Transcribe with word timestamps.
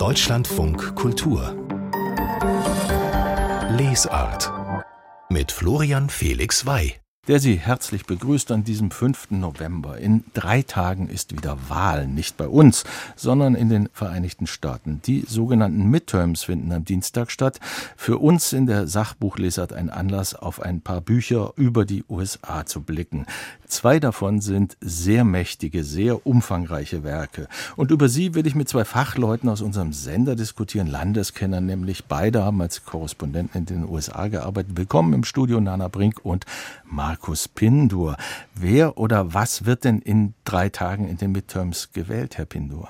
Deutschlandfunk 0.00 0.96
Kultur. 0.96 1.54
Lesart 3.76 4.50
mit 5.28 5.52
Florian 5.52 6.08
Felix 6.08 6.64
Wey 6.64 6.99
der 7.30 7.38
Sie 7.38 7.60
herzlich 7.60 8.06
begrüßt 8.06 8.50
an 8.50 8.64
diesem 8.64 8.90
5. 8.90 9.30
November. 9.30 9.98
In 9.98 10.24
drei 10.34 10.62
Tagen 10.62 11.08
ist 11.08 11.32
wieder 11.32 11.56
Wahl, 11.68 12.08
nicht 12.08 12.36
bei 12.36 12.48
uns, 12.48 12.82
sondern 13.14 13.54
in 13.54 13.68
den 13.68 13.88
Vereinigten 13.92 14.48
Staaten. 14.48 15.00
Die 15.06 15.24
sogenannten 15.28 15.84
Midterms 15.84 16.42
finden 16.42 16.72
am 16.72 16.84
Dienstag 16.84 17.30
statt. 17.30 17.60
Für 17.96 18.18
uns 18.18 18.52
in 18.52 18.66
der 18.66 18.88
Sachbuchlesart 18.88 19.72
ein 19.72 19.90
Anlass, 19.90 20.34
auf 20.34 20.60
ein 20.60 20.80
paar 20.80 21.00
Bücher 21.00 21.52
über 21.54 21.84
die 21.84 22.02
USA 22.08 22.66
zu 22.66 22.80
blicken. 22.80 23.26
Zwei 23.68 24.00
davon 24.00 24.40
sind 24.40 24.76
sehr 24.80 25.22
mächtige, 25.22 25.84
sehr 25.84 26.26
umfangreiche 26.26 27.04
Werke. 27.04 27.46
Und 27.76 27.92
über 27.92 28.08
sie 28.08 28.34
will 28.34 28.46
ich 28.48 28.56
mit 28.56 28.68
zwei 28.68 28.84
Fachleuten 28.84 29.48
aus 29.48 29.60
unserem 29.60 29.92
Sender 29.92 30.34
diskutieren, 30.34 30.88
Landeskennern 30.88 31.64
nämlich. 31.64 32.06
Beide 32.06 32.42
haben 32.42 32.60
als 32.60 32.84
Korrespondenten 32.84 33.60
in 33.60 33.66
den 33.66 33.88
USA 33.88 34.26
gearbeitet. 34.26 34.76
Willkommen 34.76 35.12
im 35.12 35.22
Studio 35.22 35.60
Nana 35.60 35.86
Brink 35.86 36.24
und 36.24 36.46
Markus 37.10 37.48
Pindur. 37.48 38.16
Wer 38.54 38.96
oder 38.96 39.34
was 39.34 39.64
wird 39.64 39.82
denn 39.82 39.98
in 39.98 40.34
drei 40.44 40.68
Tagen 40.68 41.08
in 41.08 41.16
den 41.16 41.32
Midterms 41.32 41.90
gewählt, 41.92 42.38
Herr 42.38 42.44
Pindur? 42.44 42.88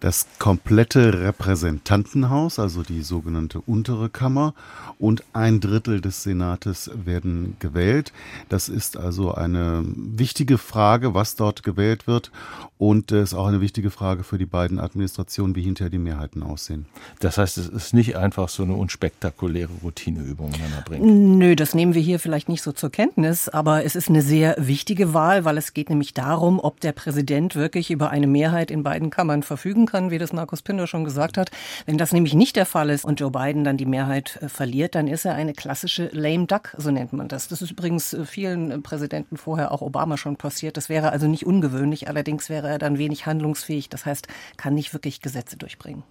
Das 0.00 0.26
komplette 0.40 1.20
Repräsentantenhaus, 1.20 2.58
also 2.58 2.82
die 2.82 3.02
sogenannte 3.02 3.60
untere 3.60 4.08
Kammer 4.08 4.54
und 4.98 5.22
ein 5.32 5.60
Drittel 5.60 6.00
des 6.00 6.24
Senates 6.24 6.90
werden 7.04 7.56
gewählt. 7.60 8.12
Das 8.48 8.68
ist 8.68 8.96
also 8.96 9.32
eine 9.32 9.84
wichtige 9.84 10.58
Frage, 10.58 11.14
was 11.14 11.36
dort 11.36 11.62
gewählt 11.62 12.08
wird. 12.08 12.32
Und 12.78 13.12
es 13.12 13.30
ist 13.30 13.34
auch 13.34 13.46
eine 13.46 13.60
wichtige 13.60 13.90
Frage 13.90 14.24
für 14.24 14.38
die 14.38 14.46
beiden 14.46 14.80
Administrationen, 14.80 15.54
wie 15.54 15.62
hinterher 15.62 15.88
die 15.88 15.98
Mehrheiten 15.98 16.42
aussehen. 16.42 16.86
Das 17.20 17.38
heißt, 17.38 17.56
es 17.58 17.68
ist 17.68 17.94
nicht 17.94 18.16
einfach 18.16 18.48
so 18.48 18.64
eine 18.64 18.74
unspektakuläre 18.74 19.70
Routineübung, 19.84 20.50
Nana 20.50 20.82
Brink. 20.84 21.04
Nö, 21.04 21.54
das 21.54 21.76
nehmen 21.76 21.94
wir 21.94 22.02
hier 22.02 22.18
vielleicht 22.18 22.48
nicht 22.48 22.60
so 22.60 22.72
zur 22.72 22.90
Kenntnis, 22.90 23.48
aber 23.52 23.84
es 23.84 23.94
ist 23.94 24.08
eine 24.08 24.22
sehr 24.22 24.56
wichtige 24.58 25.14
Wahl, 25.14 25.44
weil 25.44 25.58
es 25.58 25.74
geht 25.74 25.90
nämlich 25.90 26.14
darum, 26.14 26.58
ob 26.60 26.80
der 26.80 26.92
Präsident 26.92 27.54
wirklich 27.54 27.90
über 27.90 28.10
eine 28.10 28.26
Mehrheit 28.26 28.70
in 28.70 28.82
beiden 28.82 29.10
Kammern 29.10 29.42
verfügen 29.42 29.86
kann, 29.86 30.10
wie 30.10 30.18
das 30.18 30.32
Markus 30.32 30.62
Pinder 30.62 30.86
schon 30.86 31.04
gesagt 31.04 31.36
hat. 31.36 31.50
Wenn 31.86 31.98
das 31.98 32.12
nämlich 32.12 32.34
nicht 32.34 32.56
der 32.56 32.66
Fall 32.66 32.90
ist 32.90 33.04
und 33.04 33.20
Joe 33.20 33.30
Biden 33.30 33.64
dann 33.64 33.76
die 33.76 33.86
Mehrheit 33.86 34.38
äh, 34.40 34.48
verliert, 34.48 34.94
dann 34.94 35.06
ist 35.06 35.24
er 35.24 35.34
eine 35.34 35.52
klassische 35.52 36.08
lame 36.12 36.46
duck, 36.46 36.74
so 36.78 36.90
nennt 36.90 37.12
man 37.12 37.28
das. 37.28 37.48
Das 37.48 37.62
ist 37.62 37.70
übrigens 37.70 38.12
äh, 38.12 38.24
vielen 38.24 38.70
äh, 38.70 38.78
Präsidenten 38.78 39.36
vorher, 39.36 39.72
auch 39.72 39.82
Obama 39.82 40.16
schon 40.16 40.36
passiert. 40.36 40.76
Das 40.76 40.88
wäre 40.88 41.10
also 41.10 41.26
nicht 41.26 41.46
ungewöhnlich, 41.46 42.08
allerdings 42.08 42.48
wäre 42.48 42.68
er 42.68 42.78
dann 42.78 42.98
wenig 42.98 43.26
handlungsfähig. 43.26 43.88
Das 43.88 44.06
heißt, 44.06 44.28
kann 44.56 44.74
nicht 44.74 44.92
wirklich 44.92 45.20
Gesetze 45.20 45.56
durchbringen. 45.56 46.04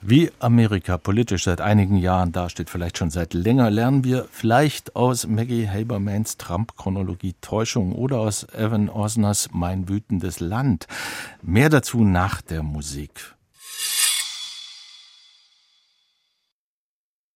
Wie 0.00 0.30
Amerika 0.38 0.96
politisch 0.96 1.44
seit 1.44 1.60
einigen 1.60 1.96
Jahren 1.96 2.30
dasteht, 2.30 2.70
vielleicht 2.70 2.98
schon 2.98 3.10
seit 3.10 3.34
länger, 3.34 3.70
lernen 3.70 4.04
wir 4.04 4.26
vielleicht 4.30 4.94
aus 4.94 5.26
Maggie 5.26 5.68
Habermans 5.68 6.36
Trump-Chronologie 6.36 7.34
Täuschung 7.40 7.92
oder 7.92 8.20
aus 8.20 8.46
Evan 8.54 8.88
Osners 8.88 9.48
Mein 9.52 9.88
wütendes 9.88 10.38
Land. 10.38 10.86
Mehr 11.42 11.68
dazu 11.68 12.04
nach 12.04 12.42
der 12.42 12.62
Musik. 12.62 13.34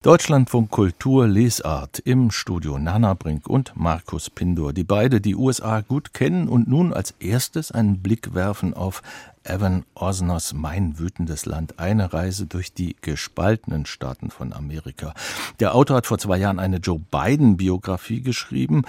Deutschlandfunk 0.03 0.69
Kultur 0.71 1.29
Lesart 1.29 2.01
im 2.01 2.33
Studio 2.33 2.77
Nana 2.77 3.15
Brink 3.15 3.47
und 3.47 3.77
Markus 3.77 4.31
Pindor, 4.31 4.73
die 4.73 4.83
beide 4.83 5.21
die 5.21 5.37
USA 5.37 5.81
gut 5.81 6.13
kennen 6.13 6.49
und 6.49 6.67
nun 6.67 6.93
als 6.93 7.13
erstes 7.21 7.71
einen 7.71 8.03
Blick 8.03 8.35
werfen 8.35 8.75
auf 8.75 9.01
Evan 9.45 9.85
Osners 9.95 10.53
Mein 10.55 10.99
wütendes 10.99 11.47
Land, 11.47 11.79
eine 11.79 12.13
Reise 12.13 12.47
durch 12.47 12.73
die 12.73 12.97
gespaltenen 13.01 13.87
Staaten 13.87 14.31
von 14.31 14.53
Amerika. 14.53 15.15
Der 15.61 15.75
Autor 15.75 15.99
hat 15.99 16.07
vor 16.07 16.19
zwei 16.19 16.39
Jahren 16.39 16.59
eine 16.59 16.77
Joe 16.79 17.01
Biden-Biografie 17.11 18.23
geschrieben 18.23 18.83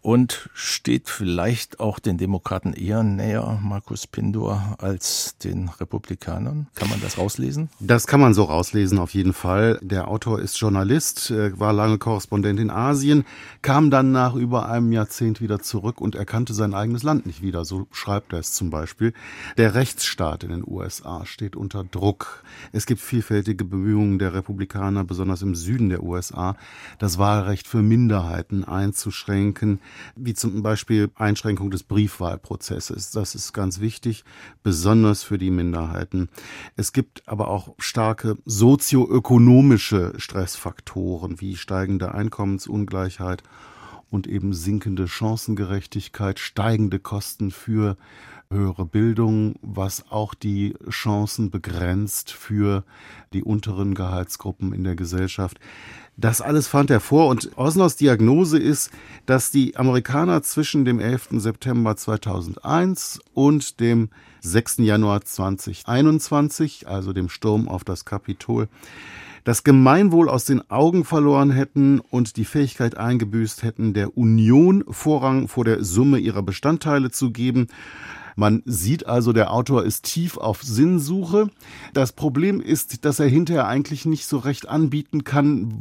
und 0.00 0.50
steht 0.52 1.08
vielleicht 1.08 1.78
auch 1.78 2.00
den 2.00 2.18
Demokraten 2.18 2.72
eher 2.72 3.04
näher, 3.04 3.60
Markus 3.62 4.08
Pindor, 4.08 4.76
als 4.78 5.38
den 5.38 5.68
Republikanern. 5.68 6.66
Kann 6.74 6.90
man 6.90 7.00
das 7.00 7.18
rauslesen? 7.18 7.68
Das 7.78 8.08
kann 8.08 8.20
man 8.20 8.34
so 8.34 8.44
rauslesen, 8.44 8.98
auf 8.98 9.14
jeden 9.14 9.32
Fall. 9.32 9.78
Der 9.80 10.08
Autor 10.08 10.40
ist 10.40 10.58
Journalist, 10.58 11.32
war 11.58 11.72
lange 11.72 11.98
Korrespondent 11.98 12.58
in 12.58 12.70
Asien, 12.70 13.24
kam 13.62 13.90
dann 13.90 14.10
nach 14.10 14.34
über 14.34 14.68
einem 14.68 14.90
Jahrzehnt 14.90 15.40
wieder 15.40 15.60
zurück 15.60 16.00
und 16.00 16.16
erkannte 16.16 16.52
sein 16.52 16.74
eigenes 16.74 17.04
Land 17.04 17.26
nicht 17.26 17.42
wieder. 17.42 17.64
So 17.64 17.86
schreibt 17.92 18.32
er 18.32 18.40
es 18.40 18.54
zum 18.54 18.70
Beispiel. 18.70 19.12
Der 19.56 19.74
Rechtsstaat 19.92 20.42
in 20.42 20.48
den 20.48 20.64
USA 20.66 21.26
steht 21.26 21.54
unter 21.54 21.84
Druck. 21.84 22.42
Es 22.72 22.86
gibt 22.86 23.02
vielfältige 23.02 23.62
Bemühungen 23.62 24.18
der 24.18 24.32
Republikaner, 24.32 25.04
besonders 25.04 25.42
im 25.42 25.54
Süden 25.54 25.90
der 25.90 26.02
USA, 26.02 26.56
das 26.98 27.18
Wahlrecht 27.18 27.68
für 27.68 27.82
Minderheiten 27.82 28.64
einzuschränken 28.64 29.80
wie 30.16 30.32
zum 30.32 30.62
Beispiel 30.62 31.10
Einschränkung 31.14 31.70
des 31.70 31.82
Briefwahlprozesses. 31.82 33.10
Das 33.10 33.34
ist 33.34 33.52
ganz 33.52 33.80
wichtig, 33.80 34.24
besonders 34.62 35.24
für 35.24 35.36
die 35.36 35.50
Minderheiten. 35.50 36.30
Es 36.74 36.94
gibt 36.94 37.22
aber 37.28 37.48
auch 37.48 37.74
starke 37.76 38.38
sozioökonomische 38.46 40.14
Stressfaktoren 40.16 41.38
wie 41.42 41.56
steigende 41.56 42.14
Einkommensungleichheit 42.14 43.42
und 44.10 44.26
eben 44.26 44.54
sinkende 44.54 45.06
Chancengerechtigkeit, 45.06 46.38
steigende 46.38 46.98
Kosten 46.98 47.50
für 47.50 47.98
höhere 48.52 48.84
Bildung, 48.84 49.56
was 49.62 50.10
auch 50.10 50.34
die 50.34 50.74
Chancen 50.88 51.50
begrenzt 51.50 52.30
für 52.30 52.84
die 53.32 53.42
unteren 53.42 53.94
Gehaltsgruppen 53.94 54.72
in 54.72 54.84
der 54.84 54.94
Gesellschaft. 54.94 55.58
Das 56.16 56.40
alles 56.40 56.68
fand 56.68 56.90
er 56.90 57.00
vor 57.00 57.28
und 57.28 57.56
Osners 57.56 57.96
Diagnose 57.96 58.58
ist, 58.58 58.90
dass 59.26 59.50
die 59.50 59.76
Amerikaner 59.76 60.42
zwischen 60.42 60.84
dem 60.84 61.00
11. 61.00 61.28
September 61.32 61.96
2001 61.96 63.20
und 63.32 63.80
dem 63.80 64.10
6. 64.42 64.78
Januar 64.78 65.22
2021, 65.22 66.86
also 66.86 67.12
dem 67.12 67.28
Sturm 67.28 67.66
auf 67.66 67.82
das 67.82 68.04
Kapitol, 68.04 68.68
das 69.44 69.64
Gemeinwohl 69.64 70.28
aus 70.28 70.44
den 70.44 70.70
Augen 70.70 71.04
verloren 71.04 71.50
hätten 71.50 71.98
und 71.98 72.36
die 72.36 72.44
Fähigkeit 72.44 72.96
eingebüßt 72.96 73.62
hätten, 73.62 73.92
der 73.92 74.16
Union 74.16 74.84
Vorrang 74.88 75.48
vor 75.48 75.64
der 75.64 75.82
Summe 75.82 76.18
ihrer 76.18 76.42
Bestandteile 76.42 77.10
zu 77.10 77.32
geben 77.32 77.66
man 78.36 78.62
sieht 78.64 79.06
also, 79.06 79.32
der 79.32 79.52
Autor 79.52 79.84
ist 79.84 80.04
tief 80.04 80.36
auf 80.36 80.62
Sinnsuche. 80.62 81.48
Das 81.92 82.12
Problem 82.12 82.60
ist, 82.60 83.04
dass 83.04 83.20
er 83.20 83.28
hinterher 83.28 83.66
eigentlich 83.66 84.04
nicht 84.06 84.26
so 84.26 84.38
recht 84.38 84.68
anbieten 84.68 85.24
kann, 85.24 85.72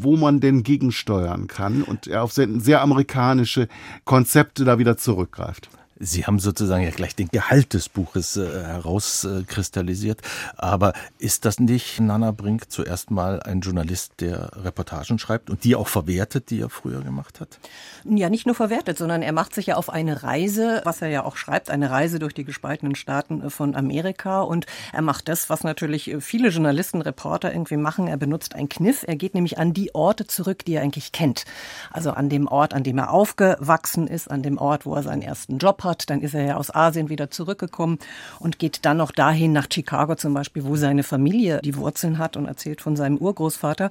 wo 0.00 0.16
man 0.16 0.40
denn 0.40 0.62
gegensteuern 0.62 1.46
kann 1.46 1.82
und 1.82 2.06
er 2.06 2.22
auf 2.22 2.32
sehr 2.32 2.82
amerikanische 2.82 3.68
Konzepte 4.04 4.64
da 4.64 4.78
wieder 4.78 4.96
zurückgreift. 4.96 5.68
Sie 6.00 6.26
haben 6.26 6.38
sozusagen 6.38 6.84
ja 6.84 6.90
gleich 6.90 7.16
den 7.16 7.28
Gehalt 7.28 7.74
des 7.74 7.88
Buches 7.88 8.36
äh, 8.36 8.46
herauskristallisiert. 8.46 10.22
Aber 10.56 10.92
ist 11.18 11.44
das 11.44 11.58
nicht, 11.58 12.00
Nana 12.00 12.30
Brink, 12.30 12.70
zuerst 12.70 13.10
mal 13.10 13.42
ein 13.42 13.60
Journalist, 13.60 14.12
der 14.20 14.50
Reportagen 14.64 15.18
schreibt 15.18 15.50
und 15.50 15.64
die 15.64 15.74
auch 15.74 15.88
verwertet, 15.88 16.50
die 16.50 16.60
er 16.60 16.70
früher 16.70 17.00
gemacht 17.00 17.40
hat? 17.40 17.58
Ja, 18.04 18.30
nicht 18.30 18.46
nur 18.46 18.54
verwertet, 18.54 18.96
sondern 18.96 19.22
er 19.22 19.32
macht 19.32 19.54
sich 19.54 19.66
ja 19.66 19.76
auf 19.76 19.90
eine 19.90 20.22
Reise, 20.22 20.82
was 20.84 21.02
er 21.02 21.08
ja 21.08 21.24
auch 21.24 21.36
schreibt, 21.36 21.68
eine 21.68 21.90
Reise 21.90 22.18
durch 22.18 22.34
die 22.34 22.44
gespaltenen 22.44 22.94
Staaten 22.94 23.42
äh, 23.42 23.50
von 23.50 23.74
Amerika. 23.74 24.42
Und 24.42 24.66
er 24.92 25.02
macht 25.02 25.28
das, 25.28 25.50
was 25.50 25.64
natürlich 25.64 26.10
äh, 26.10 26.20
viele 26.20 26.50
Journalisten, 26.50 27.02
Reporter 27.02 27.52
irgendwie 27.52 27.76
machen. 27.76 28.06
Er 28.06 28.16
benutzt 28.16 28.54
einen 28.54 28.68
Kniff. 28.68 29.04
Er 29.06 29.16
geht 29.16 29.34
nämlich 29.34 29.58
an 29.58 29.72
die 29.72 29.94
Orte 29.94 30.26
zurück, 30.26 30.64
die 30.64 30.74
er 30.74 30.82
eigentlich 30.82 31.10
kennt. 31.10 31.44
Also 31.90 32.12
an 32.12 32.28
dem 32.28 32.46
Ort, 32.46 32.72
an 32.72 32.84
dem 32.84 32.98
er 32.98 33.10
aufgewachsen 33.10 34.06
ist, 34.06 34.30
an 34.30 34.42
dem 34.42 34.58
Ort, 34.58 34.86
wo 34.86 34.94
er 34.94 35.02
seinen 35.02 35.22
ersten 35.22 35.58
Job 35.58 35.82
hat 35.82 35.87
hat. 35.88 36.10
Dann 36.10 36.20
ist 36.20 36.34
er 36.34 36.44
ja 36.44 36.56
aus 36.56 36.72
Asien 36.74 37.08
wieder 37.08 37.30
zurückgekommen 37.30 37.98
und 38.38 38.58
geht 38.58 38.84
dann 38.84 38.98
noch 38.98 39.10
dahin 39.10 39.52
nach 39.52 39.66
Chicago 39.72 40.14
zum 40.14 40.34
Beispiel, 40.34 40.64
wo 40.64 40.76
seine 40.76 41.02
Familie 41.02 41.60
die 41.64 41.76
Wurzeln 41.76 42.18
hat 42.18 42.36
und 42.36 42.46
erzählt 42.46 42.80
von 42.80 42.94
seinem 42.94 43.16
Urgroßvater. 43.16 43.90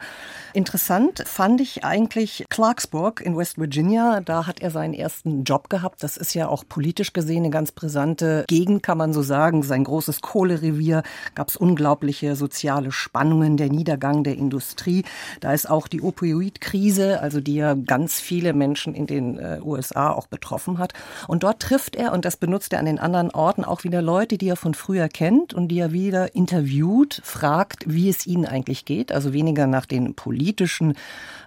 Interessant 0.53 1.23
fand 1.25 1.59
ich 1.59 1.83
eigentlich 1.83 2.45
Clarksburg 2.49 3.21
in 3.21 3.35
West 3.35 3.57
Virginia. 3.57 4.21
Da 4.21 4.47
hat 4.47 4.61
er 4.61 4.71
seinen 4.71 4.93
ersten 4.93 5.43
Job 5.43 5.69
gehabt. 5.69 6.03
Das 6.03 6.17
ist 6.17 6.33
ja 6.33 6.47
auch 6.47 6.63
politisch 6.67 7.13
gesehen 7.13 7.43
eine 7.43 7.49
ganz 7.49 7.71
brisante 7.71 8.45
Gegend, 8.47 8.83
kann 8.83 8.97
man 8.97 9.13
so 9.13 9.21
sagen. 9.21 9.63
Sein 9.63 9.83
großes 9.83 10.21
Kohlerevier 10.21 11.03
gab 11.35 11.49
es 11.49 11.57
unglaubliche 11.57 12.35
soziale 12.35 12.91
Spannungen, 12.91 13.57
der 13.57 13.69
Niedergang 13.69 14.23
der 14.23 14.35
Industrie. 14.35 15.03
Da 15.39 15.53
ist 15.53 15.69
auch 15.69 15.87
die 15.87 16.01
Opioidkrise, 16.01 17.19
also 17.21 17.41
die 17.41 17.55
ja 17.55 17.73
ganz 17.73 18.19
viele 18.19 18.53
Menschen 18.53 18.93
in 18.93 19.07
den 19.07 19.37
äh, 19.37 19.59
USA 19.63 20.11
auch 20.11 20.27
betroffen 20.27 20.77
hat. 20.77 20.93
Und 21.27 21.43
dort 21.43 21.61
trifft 21.61 21.86
trifft 21.87 21.95
er, 21.95 22.13
und 22.13 22.25
das 22.25 22.37
benutzt 22.37 22.73
er 22.73 22.79
an 22.79 22.85
den 22.85 22.99
anderen 22.99 23.31
Orten, 23.31 23.63
auch 23.63 23.83
wieder 23.83 24.01
Leute, 24.01 24.37
die 24.37 24.49
er 24.49 24.55
von 24.55 24.73
früher 24.73 25.07
kennt 25.07 25.53
und 25.53 25.69
die 25.69 25.79
er 25.79 25.91
wieder 25.91 26.35
interviewt, 26.35 27.21
fragt, 27.23 27.83
wie 27.87 28.09
es 28.09 28.27
ihnen 28.27 28.45
eigentlich 28.45 28.85
geht. 28.85 29.11
Also 29.11 29.33
weniger 29.33 29.67
nach 29.67 29.85
den 29.85 30.13
politischen 30.15 30.95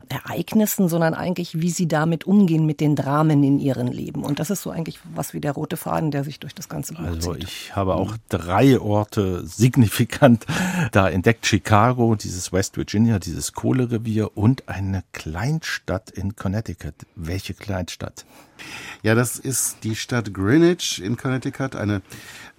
Ereignissen, 0.09 0.89
sondern 0.89 1.15
eigentlich, 1.15 1.61
wie 1.61 1.71
sie 1.71 1.87
damit 1.87 2.27
umgehen 2.27 2.67
mit 2.67 2.81
den 2.81 2.97
Dramen 2.97 3.45
in 3.45 3.61
ihrem 3.61 3.89
Leben. 3.89 4.25
Und 4.25 4.41
das 4.41 4.51
ist 4.51 4.63
so 4.63 4.71
eigentlich 4.71 4.99
was 5.15 5.35
wie 5.35 5.41
der 5.41 5.53
rote 5.53 5.77
Faden, 5.77 6.11
der 6.11 6.25
sich 6.25 6.41
durch 6.41 6.55
das 6.55 6.69
ganze 6.69 6.95
Buch 6.95 7.05
Also 7.05 7.37
ich 7.37 7.77
habe 7.77 7.95
auch 7.95 8.17
drei 8.29 8.81
Orte 8.81 9.47
signifikant 9.47 10.47
da 10.93 11.09
entdeckt. 11.09 11.47
Chicago, 11.47 12.17
dieses 12.17 12.53
West 12.53 12.77
Virginia, 12.77 13.19
dieses 13.21 13.53
Kohlerevier 13.53 14.37
und 14.37 14.69
eine 14.69 15.05
Kleinstadt 15.13 16.11
in 16.11 16.35
Connecticut. 16.35 16.95
Welche 17.15 17.55
Kleinstadt? 17.55 18.25
Ja, 19.03 19.15
das 19.15 19.39
ist 19.39 19.79
die 19.83 19.97
Stadt 19.97 20.35
Greenwich 20.35 21.03
in 21.03 21.17
Connecticut, 21.17 21.75
eine 21.75 22.03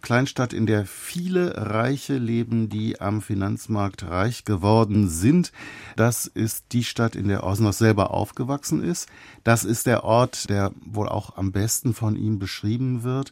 Kleinstadt, 0.02 0.54
in 0.54 0.66
der 0.66 0.86
viele 0.86 1.70
Reiche 1.70 2.18
leben, 2.18 2.70
die 2.70 3.00
am 3.00 3.22
Finanzmarkt 3.22 4.04
reich 4.10 4.46
geworden 4.46 5.08
sind. 5.10 5.52
Das 5.96 6.26
ist 6.26 6.66
die 6.72 6.84
Stadt, 6.84 7.16
in 7.16 7.28
der 7.28 7.44
Osnos 7.44 7.78
selber 7.78 8.12
aufgewachsen 8.12 8.84
ist. 8.84 9.08
Das 9.44 9.64
ist 9.64 9.86
der 9.86 10.04
Ort, 10.04 10.50
der 10.50 10.72
wohl 10.84 11.08
auch 11.08 11.38
am 11.38 11.52
besten 11.52 11.94
von 11.94 12.16
ihm 12.16 12.40
beschrieben 12.40 13.04
wird. 13.04 13.32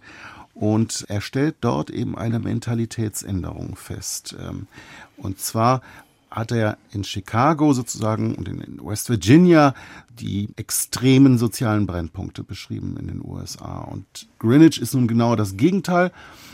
Und 0.53 1.05
er 1.07 1.21
stellt 1.21 1.55
dort 1.61 1.89
eben 1.89 2.17
eine 2.17 2.37
Mentalitätsänderung 2.39 3.75
fest. 3.75 4.35
Ähm, 4.39 4.67
und 5.17 5.39
zwar 5.39 5.81
hat 6.31 6.51
er 6.51 6.77
in 6.91 7.03
Chicago 7.03 7.73
sozusagen 7.73 8.35
und 8.35 8.47
in 8.47 8.79
West 8.83 9.09
Virginia 9.09 9.73
die 10.19 10.49
extremen 10.57 11.37
sozialen 11.37 11.87
Brennpunkte 11.87 12.43
beschrieben 12.43 12.97
in 12.97 13.07
den 13.07 13.21
USA. 13.23 13.79
Und 13.81 14.27
Greenwich 14.37 14.79
ist 14.81 14.93
nun 14.93 15.07
genau 15.07 15.35
das 15.35 15.57
Gegenteil. 15.57 16.11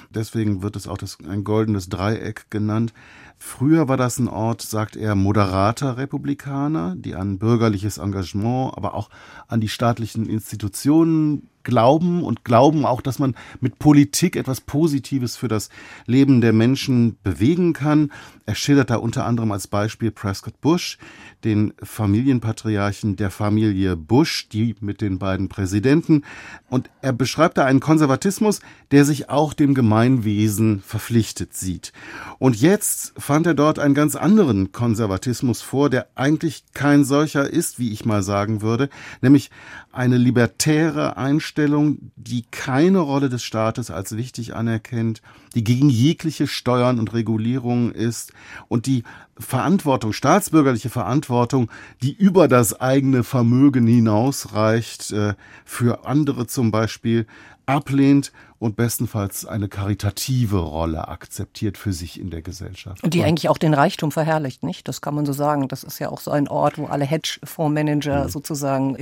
Deswegen 0.10 0.62
wird 0.62 0.75
es 0.75 0.88
auch 0.88 0.98
das, 0.98 1.18
ein 1.27 1.44
goldenes 1.44 1.89
Dreieck 1.89 2.50
genannt. 2.50 2.94
Früher 3.38 3.88
war 3.88 3.98
das 3.98 4.18
ein 4.18 4.28
Ort, 4.28 4.62
sagt 4.62 4.96
er, 4.96 5.16
moderater 5.16 5.98
Republikaner, 5.98 6.96
die 6.98 7.16
an 7.16 7.38
bürgerliches 7.38 7.98
Engagement, 7.98 8.76
aber 8.76 8.94
auch 8.94 9.10
an 9.48 9.62
die 9.62 9.70
staatlichen 9.70 10.26
Institutionen 10.26 11.50
glauben 11.66 12.24
und 12.24 12.46
glauben 12.46 12.86
auch, 12.86 13.02
dass 13.02 13.20
man 13.20 13.36
mit 13.60 13.78
Politik 13.80 14.38
etwas 14.38 14.62
Positives 14.62 15.36
für 15.36 15.50
das 15.50 15.70
Leben 16.06 16.40
der 16.40 16.54
Menschen 16.54 17.18
bewegen 17.24 17.74
kann. 17.74 18.14
Er 18.46 18.56
schildert 18.56 18.92
da 18.92 18.98
unter 18.98 19.26
anderem 19.26 19.52
als 19.52 19.68
Beispiel 19.68 20.12
Prescott 20.12 20.62
Bush, 20.62 20.98
den 21.44 21.74
Familienpatriarchen 21.81 23.18
der 23.18 23.31
Familie 23.31 23.98
Bush, 23.98 24.48
die 24.48 24.76
mit 24.80 25.02
den 25.02 25.20
beiden 25.20 25.50
Präsidenten. 25.50 26.24
Und 26.70 26.90
er 27.02 27.12
beschreibt 27.12 27.58
da 27.58 27.66
einen 27.66 27.80
Konservatismus, 27.80 28.62
der 28.92 29.04
sich 29.04 29.30
auch 29.30 29.54
dem 29.54 29.74
Gemeinwesen 29.74 30.81
verpflichtet 30.81 31.54
sieht. 31.54 31.92
Und 32.38 32.56
jetzt 32.62 33.14
fand 33.25 33.48
er 33.48 33.56
dort 33.56 33.80
einen 33.80 33.95
ganz 33.95 34.16
anderen 34.16 34.72
Konservatismus 34.72 35.63
vor, 35.63 35.89
der 35.89 36.10
eigentlich 36.13 36.63
kein 36.75 37.04
solcher 37.04 37.50
ist, 37.50 37.80
wie 37.80 37.92
ich 37.92 38.06
mal 38.06 38.22
sagen 38.22 38.62
würde, 38.62 38.88
nämlich 39.19 39.50
eine 39.92 40.18
libertäre 40.18 41.18
Einstellung, 41.18 42.12
die 42.16 42.45
keine 42.51 43.00
Rolle 43.00 43.30
des 43.30 43.44
Staates 43.44 43.89
als 43.89 44.16
wichtig 44.16 44.56
anerkennt, 44.56 45.24
die 45.56 45.63
gegen 45.63 45.89
jegliche 45.89 46.45
Steuern 46.45 47.00
und 47.00 47.13
Regulierungen 47.13 47.92
ist 47.92 48.31
und 48.68 48.86
die 48.86 49.04
Verantwortung, 49.39 50.13
staatsbürgerliche 50.13 50.92
Verantwortung, 50.92 51.71
die 52.04 52.13
über 52.13 52.48
das 52.48 52.80
eigene 52.80 53.24
Vermögen 53.24 53.88
hinausreicht, 53.88 55.12
äh, 55.12 55.33
für 55.66 56.06
andere 56.06 56.45
zum 56.45 56.69
Beispiel 56.69 57.25
ablehnt 57.66 58.31
und 58.66 58.76
bestenfalls 58.76 59.46
eine 59.46 59.70
karitative 59.70 60.58
Rolle 60.58 61.08
akzeptiert 61.08 61.78
für 61.78 61.94
sich 61.94 62.20
in 62.20 62.32
der 62.32 62.42
Gesellschaft. 62.42 63.04
Und 63.04 63.14
die 63.14 63.24
eigentlich 63.24 63.48
auch 63.48 63.60
den 63.60 63.76
Reichtum 63.76 64.12
verherrlicht, 64.12 64.64
nicht? 64.64 64.88
Das 64.88 65.02
kann 65.02 65.14
man 65.14 65.26
so 65.26 65.34
sagen. 65.34 65.68
Das 65.68 65.84
ist 65.84 66.00
ja 66.00 66.10
auch 66.10 66.20
so 66.20 66.32
ein 66.32 66.48
Ort, 66.48 66.80
wo 66.80 66.88
alle 66.88 67.06
Hedgefondsmanager 67.06 68.12
ja. 68.12 68.28
sozusagen 68.28 68.98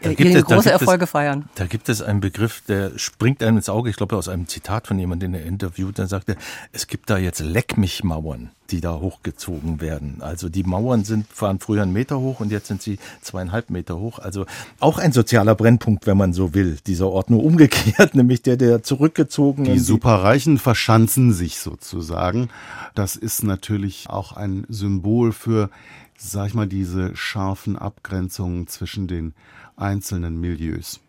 ihre 0.00 0.42
große 0.42 0.70
Erfolge 0.70 1.04
es, 1.04 1.10
feiern. 1.10 1.48
Da 1.56 1.66
gibt 1.66 1.88
es 1.88 2.02
einen 2.02 2.20
Begriff, 2.20 2.62
der 2.68 2.96
springt 2.98 3.42
einem 3.42 3.56
ins 3.56 3.68
Auge. 3.68 3.90
Ich 3.90 3.96
glaube, 3.96 4.16
aus 4.16 4.28
einem 4.28 4.46
Zitat 4.46 4.86
von 4.86 4.98
jemandem, 4.98 5.32
den 5.32 5.42
er 5.42 5.46
interviewt, 5.46 5.98
der 5.98 6.06
sagte, 6.06 6.36
es 6.72 6.86
gibt 6.86 7.10
da 7.10 7.18
jetzt 7.18 7.40
Leck 7.40 7.76
mich 7.76 8.04
Mauern 8.04 8.52
die 8.70 8.80
da 8.80 9.00
hochgezogen 9.00 9.80
werden. 9.80 10.18
Also 10.20 10.48
die 10.48 10.64
Mauern 10.64 11.04
sind, 11.04 11.26
waren 11.40 11.58
früher 11.58 11.82
einen 11.82 11.92
Meter 11.92 12.18
hoch 12.18 12.40
und 12.40 12.50
jetzt 12.50 12.68
sind 12.68 12.82
sie 12.82 12.98
zweieinhalb 13.22 13.70
Meter 13.70 13.98
hoch. 13.98 14.18
Also 14.18 14.46
auch 14.80 14.98
ein 14.98 15.12
sozialer 15.12 15.54
Brennpunkt, 15.54 16.06
wenn 16.06 16.16
man 16.16 16.32
so 16.32 16.54
will. 16.54 16.78
Dieser 16.86 17.08
Ort 17.08 17.30
nur 17.30 17.44
umgekehrt, 17.44 18.14
nämlich 18.14 18.42
der, 18.42 18.56
der 18.56 18.82
zurückgezogen 18.82 19.64
Die 19.64 19.78
Superreichen 19.78 20.58
verschanzen 20.58 21.32
sich 21.32 21.58
sozusagen. 21.58 22.48
Das 22.94 23.16
ist 23.16 23.42
natürlich 23.42 24.06
auch 24.08 24.32
ein 24.32 24.66
Symbol 24.68 25.32
für, 25.32 25.70
sag 26.16 26.48
ich 26.48 26.54
mal, 26.54 26.66
diese 26.66 27.16
scharfen 27.16 27.76
Abgrenzungen 27.76 28.66
zwischen 28.66 29.06
den 29.06 29.34
einzelnen 29.76 30.40
Milieus. 30.40 31.00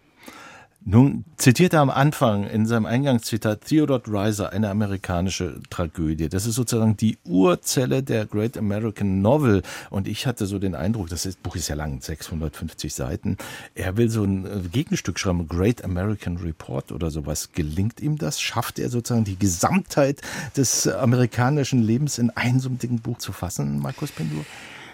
Nun 0.86 1.26
zitiert 1.36 1.74
er 1.74 1.82
am 1.82 1.90
Anfang 1.90 2.46
in 2.46 2.66
seinem 2.66 2.86
Eingangszitat 2.86 3.66
Theodore 3.66 4.00
Dreiser 4.00 4.54
eine 4.54 4.70
amerikanische 4.70 5.60
Tragödie. 5.70 6.30
Das 6.30 6.46
ist 6.46 6.56
sozusagen 6.56 6.96
die 6.96 7.18
Urzelle 7.26 8.04
der 8.04 8.26
Great 8.26 8.58
American 8.58 9.22
Novel. 9.22 9.64
Und 9.90 10.08
ich 10.08 10.26
hatte 10.26 10.46
so 10.46 10.60
den 10.60 10.76
Eindruck, 10.76 11.10
das 11.10 11.28
Buch 11.36 11.58
ist 11.58 11.68
ja 11.68 11.76
lang, 11.76 12.00
650 12.00 12.94
Seiten. 12.94 13.38
Er 13.76 13.98
will 13.98 14.10
so 14.10 14.24
ein 14.24 14.46
äh, 14.46 14.70
Gegenstück 14.72 15.20
schreiben, 15.20 15.48
Great 15.48 15.84
American 15.84 16.38
Report 16.38 16.94
oder 16.94 17.12
sowas. 17.12 17.50
Gelingt 17.52 18.00
ihm 18.00 18.18
das? 18.18 18.40
Schafft 18.40 18.80
er 18.80 18.90
sozusagen 18.90 19.26
die 19.26 19.38
Gesamtheit 19.38 20.22
des 20.56 20.88
amerikanischen 20.88 21.82
Lebens 21.84 22.18
in 22.18 22.30
einem 22.30 22.60
so 22.60 22.70
dicken 22.70 23.00
Buch 23.00 23.18
zu 23.18 23.34
fassen, 23.34 23.80
Markus 23.80 24.12
Pendur? 24.12 24.46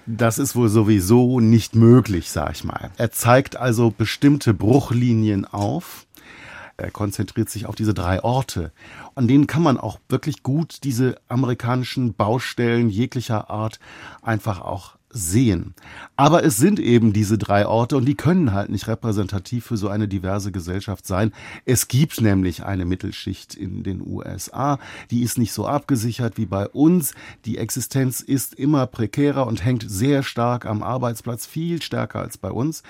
Das 0.05 0.38
ist 0.38 0.55
wohl 0.55 0.69
sowieso 0.69 1.39
nicht 1.39 1.75
möglich, 1.75 2.29
sag 2.29 2.51
ich 2.51 2.63
mal. 2.63 2.91
Er 2.97 3.11
zeigt 3.11 3.55
also 3.55 3.89
bestimmte 3.89 4.53
Bruchlinien 4.53 5.45
auf. 5.45 6.05
Er 6.75 6.91
konzentriert 6.91 7.50
sich 7.50 7.67
auf 7.67 7.75
diese 7.75 7.94
drei 7.94 8.23
Orte. 8.23 8.71
An 9.15 9.27
denen 9.27 9.47
kann 9.47 9.61
man 9.61 9.77
auch 9.77 10.00
wirklich 10.09 10.44
gut 10.44 10.79
diese 10.83 11.15
amerikanischen 11.29 12.13
Baustellen 12.13 12.89
jeglicher 12.89 13.50
Art 13.50 13.79
einfach 14.21 14.59
auch 14.59 14.95
sehen. 15.13 15.75
Aber 16.18 16.44
es 16.44 16.57
sind 16.57 16.80
eben 16.80 17.13
diese 17.13 17.38
drei 17.38 17.65
Orte 17.65 17.95
und 17.95 18.06
die 18.06 18.15
können 18.15 18.51
halt 18.51 18.69
nicht 18.69 18.88
repräsentativ 18.88 19.65
für 19.65 19.77
so 19.77 19.88
eine 19.88 20.07
diverse 20.07 20.51
Gesellschaft 20.51 21.06
sein. 21.06 21.31
Es 21.65 21.88
gibt 21.88 22.19
nämlich 22.19 22.65
eine 22.65 22.86
Mittelschicht 22.86 23.56
in 23.56 23.83
den 23.83 24.01
USA, 24.06 24.80
die 25.12 25.21
ist 25.21 25.38
nicht 25.38 25.54
so 25.54 25.68
abgesichert 25.68 26.38
wie 26.38 26.48
bei 26.48 26.68
uns. 26.68 27.13
Die 27.45 27.57
Existenz 27.57 28.19
ist 28.19 28.56
immer 28.56 28.88
prekärer 28.88 29.48
und 29.48 29.63
hängt 29.63 29.86
sehr 29.88 30.24
stark 30.24 30.65
am 30.65 30.83
Arbeitsplatz, 30.83 31.45
viel 31.45 31.81
stärker 31.81 32.19
als 32.19 32.38
bei 32.38 32.51
uns. 32.51 32.83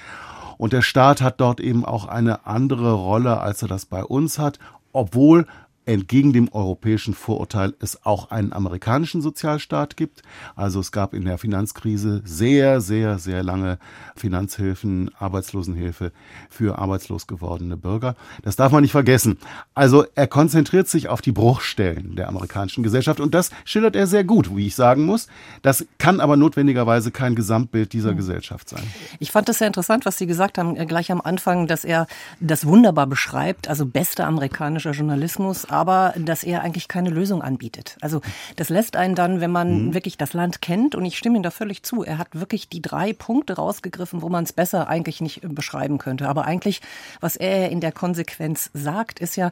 Und 0.57 0.73
der 0.73 0.81
Staat 0.81 1.21
hat 1.21 1.41
dort 1.41 1.59
eben 1.59 1.83
auch 1.83 2.05
eine 2.05 2.45
andere 2.45 2.93
Rolle, 2.93 3.41
als 3.41 3.61
er 3.61 3.67
das 3.67 3.85
bei 3.85 4.03
uns 4.03 4.39
hat, 4.39 4.59
obwohl 4.93 5.45
entgegen 5.85 6.33
dem 6.33 6.51
europäischen 6.51 7.13
Vorurteil 7.13 7.73
es 7.79 8.05
auch 8.05 8.31
einen 8.31 8.53
amerikanischen 8.53 9.21
Sozialstaat 9.21 9.97
gibt. 9.97 10.21
Also 10.55 10.79
es 10.79 10.91
gab 10.91 11.13
in 11.13 11.25
der 11.25 11.37
Finanzkrise 11.37 12.21
sehr, 12.25 12.81
sehr, 12.81 13.19
sehr 13.19 13.43
lange 13.43 13.79
Finanzhilfen, 14.15 15.11
Arbeitslosenhilfe 15.17 16.11
für 16.49 16.77
arbeitslos 16.77 17.27
gewordene 17.27 17.77
Bürger. 17.77 18.15
Das 18.43 18.55
darf 18.55 18.71
man 18.71 18.81
nicht 18.81 18.91
vergessen. 18.91 19.37
Also 19.73 20.05
er 20.15 20.27
konzentriert 20.27 20.87
sich 20.87 21.09
auf 21.09 21.21
die 21.21 21.31
Bruchstellen 21.31 22.15
der 22.15 22.27
amerikanischen 22.29 22.83
Gesellschaft 22.83 23.19
und 23.19 23.33
das 23.33 23.51
schildert 23.65 23.95
er 23.95 24.07
sehr 24.07 24.23
gut, 24.23 24.55
wie 24.55 24.67
ich 24.67 24.75
sagen 24.75 25.05
muss. 25.05 25.27
Das 25.61 25.85
kann 25.97 26.19
aber 26.19 26.37
notwendigerweise 26.37 27.11
kein 27.11 27.35
Gesamtbild 27.35 27.93
dieser 27.93 28.11
hm. 28.11 28.17
Gesellschaft 28.17 28.69
sein. 28.69 28.83
Ich 29.19 29.31
fand 29.31 29.49
das 29.49 29.57
sehr 29.57 29.67
interessant, 29.67 30.05
was 30.05 30.17
Sie 30.17 30.27
gesagt 30.27 30.57
haben, 30.57 30.77
äh, 30.77 30.85
gleich 30.85 31.11
am 31.11 31.21
Anfang, 31.21 31.67
dass 31.67 31.83
er 31.83 32.07
das 32.39 32.65
wunderbar 32.65 33.07
beschreibt, 33.07 33.67
also 33.67 33.85
bester 33.85 34.27
amerikanischer 34.27 34.91
Journalismus, 34.91 35.65
aber 35.73 36.13
dass 36.17 36.43
er 36.43 36.61
eigentlich 36.61 36.87
keine 36.87 37.09
Lösung 37.09 37.41
anbietet. 37.41 37.97
Also 37.99 38.21
das 38.55 38.69
lässt 38.69 38.95
einen 38.95 39.15
dann, 39.15 39.41
wenn 39.41 39.51
man 39.51 39.87
mhm. 39.87 39.93
wirklich 39.93 40.17
das 40.17 40.33
Land 40.33 40.61
kennt, 40.61 40.95
und 40.95 41.03
ich 41.05 41.17
stimme 41.17 41.37
ihm 41.37 41.43
da 41.43 41.51
völlig 41.51 41.83
zu, 41.83 42.03
er 42.03 42.17
hat 42.19 42.27
wirklich 42.33 42.69
die 42.69 42.81
drei 42.81 43.11
Punkte 43.11 43.55
rausgegriffen, 43.55 44.21
wo 44.21 44.29
man 44.29 44.43
es 44.43 44.53
besser 44.53 44.87
eigentlich 44.87 45.19
nicht 45.19 45.41
beschreiben 45.43 45.97
könnte. 45.97 46.29
Aber 46.29 46.45
eigentlich, 46.45 46.81
was 47.19 47.35
er 47.35 47.69
in 47.69 47.81
der 47.81 47.91
Konsequenz 47.91 48.69
sagt, 48.73 49.19
ist 49.19 49.35
ja, 49.35 49.51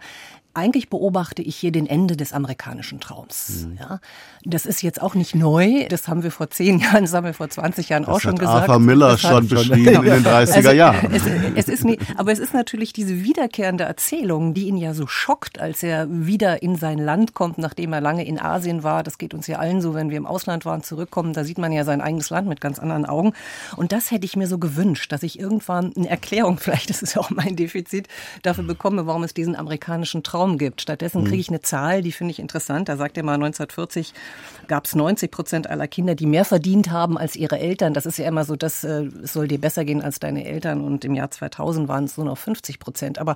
eigentlich 0.54 0.90
beobachte 0.90 1.42
ich 1.42 1.56
hier 1.56 1.72
den 1.72 1.88
Ende 1.88 2.18
des 2.18 2.34
amerikanischen 2.34 3.00
Traums. 3.00 3.66
Mhm. 3.66 3.78
Ja, 3.80 4.00
das 4.44 4.66
ist 4.66 4.82
jetzt 4.82 5.02
auch 5.02 5.16
nicht 5.16 5.34
neu. 5.34 5.88
Das 5.88 6.08
haben 6.08 6.24
wir 6.24 6.32
vor 6.32 6.50
zehn 6.50 6.80
Jahren, 6.82 7.04
das 7.04 7.14
haben 7.14 7.26
wir 7.26 7.34
vor 7.34 7.50
20 7.50 7.90
Jahren 7.90 8.04
das 8.04 8.16
auch 8.16 8.20
schon 8.20 8.38
gesagt. 8.38 8.70
Arthur 8.70 8.80
Miller 8.80 9.12
das 9.12 9.22
schon 9.22 9.48
beschrieben 9.48 9.84
genau. 9.84 10.02
in 10.02 10.24
den 10.24 10.26
30er 10.26 10.56
also, 10.56 10.72
Jahren. 10.72 11.12
Es, 11.14 11.24
es 11.56 11.68
ist 11.68 11.86
nie, 11.86 11.98
aber 12.18 12.32
es 12.32 12.40
ist 12.40 12.54
natürlich 12.54 12.92
diese 12.92 13.24
wiederkehrende 13.24 13.86
Erzählung, 13.86 14.54
die 14.54 14.68
ihn 14.68 14.78
ja 14.78 14.94
so 14.94 15.08
schockt, 15.08 15.60
als 15.60 15.84
er 15.84 16.08
wieder 16.10 16.62
in 16.62 16.76
sein 16.76 16.98
Land 16.98 17.34
kommt, 17.34 17.58
nachdem 17.58 17.94
er 17.94 18.02
lange 18.02 18.26
in 18.26 18.40
Asien 18.40 18.84
war. 18.84 19.04
Das 19.04 19.18
geht 19.18 19.34
uns 19.34 19.48
ja 19.48 19.60
allen 19.60 19.82
so, 19.82 19.94
wenn 19.94 20.10
wir 20.10 20.18
im 20.18 20.26
Ausland 20.26 20.66
waren, 20.66 20.84
zurückkommen. 20.84 21.34
Da 21.34 21.46
sieht 21.46 21.58
man 21.58 21.72
ja 21.72 21.86
sein 21.86 22.02
eigenes 22.02 22.30
Land 22.30 22.48
mit 22.50 22.60
ganz 22.60 22.80
anderen 22.80 23.06
Augen. 23.06 23.34
Und 23.78 23.94
das 23.94 24.12
hätte 24.12 24.26
ich 24.26 24.36
mir 24.36 24.48
so 24.48 24.58
gewünscht, 24.58 25.12
dass 25.12 25.24
ich 25.24 25.40
irgendwann 25.40 25.94
eine 25.96 26.10
Erklärung, 26.10 26.58
vielleicht 26.60 26.90
ist 26.90 27.04
es 27.04 27.16
auch 27.18 27.30
mein 27.30 27.56
Defizit, 27.56 28.08
dafür 28.42 28.66
bekomme, 28.66 29.08
warum 29.08 29.24
es 29.24 29.34
diesen 29.34 29.56
amerikanischen 29.56 30.24
Traum 30.24 30.41
gibt. 30.58 30.82
Stattdessen 30.82 31.24
kriege 31.24 31.40
ich 31.40 31.50
eine 31.50 31.62
Zahl, 31.62 32.02
die 32.02 32.12
finde 32.12 32.32
ich 32.32 32.40
interessant. 32.40 32.90
Da 32.90 32.98
sagt 32.98 33.18
er 33.18 33.24
mal, 33.24 33.36
1940 33.36 34.14
gab 34.68 34.86
es 34.86 34.96
90 34.96 35.32
Prozent 35.32 35.70
aller 35.70 35.88
Kinder, 35.88 36.16
die 36.16 36.26
mehr 36.26 36.46
verdient 36.46 36.92
haben 36.92 37.18
als 37.18 37.36
ihre 37.36 37.60
Eltern. 37.60 37.94
Das 37.94 38.06
ist 38.06 38.18
ja 38.18 38.28
immer 38.28 38.46
so, 38.46 38.56
das 38.56 38.84
äh, 38.84 39.10
soll 39.24 39.48
dir 39.48 39.60
besser 39.60 39.86
gehen 39.86 40.02
als 40.02 40.20
deine 40.20 40.46
Eltern. 40.46 40.82
Und 40.82 41.06
im 41.06 41.16
Jahr 41.16 41.32
2000 41.32 41.88
waren 41.88 42.06
es 42.06 42.18
nur 42.18 42.26
noch 42.26 42.38
50 42.38 42.80
Prozent. 42.80 43.20
Aber 43.20 43.36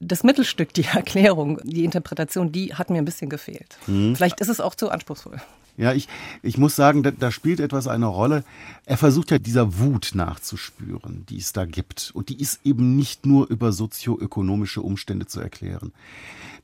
das 0.00 0.24
Mittelstück, 0.24 0.74
die 0.74 0.84
Erklärung, 0.94 1.60
die 1.64 1.84
Interpretation, 1.84 2.52
die 2.52 2.74
hat 2.74 2.90
mir 2.90 2.98
ein 2.98 3.04
bisschen 3.04 3.30
gefehlt. 3.30 3.78
Mhm. 3.86 4.16
Vielleicht 4.16 4.40
ist 4.40 4.48
es 4.48 4.60
auch 4.60 4.74
zu 4.74 4.90
anspruchsvoll. 4.90 5.40
Ja, 5.76 5.92
ich, 5.94 6.08
ich 6.42 6.58
muss 6.58 6.76
sagen, 6.76 7.02
da, 7.02 7.10
da 7.10 7.30
spielt 7.30 7.58
etwas 7.58 7.88
eine 7.88 8.06
Rolle. 8.06 8.44
Er 8.84 8.98
versucht 8.98 9.30
ja 9.30 9.38
dieser 9.38 9.78
Wut 9.78 10.10
nachzuspüren, 10.14 11.24
die 11.28 11.38
es 11.38 11.52
da 11.52 11.64
gibt. 11.64 12.10
Und 12.14 12.28
die 12.28 12.40
ist 12.40 12.60
eben 12.64 12.94
nicht 12.94 13.24
nur 13.24 13.48
über 13.48 13.72
sozioökonomische 13.72 14.82
Umstände 14.82 15.26
zu 15.26 15.40
erklären. 15.40 15.92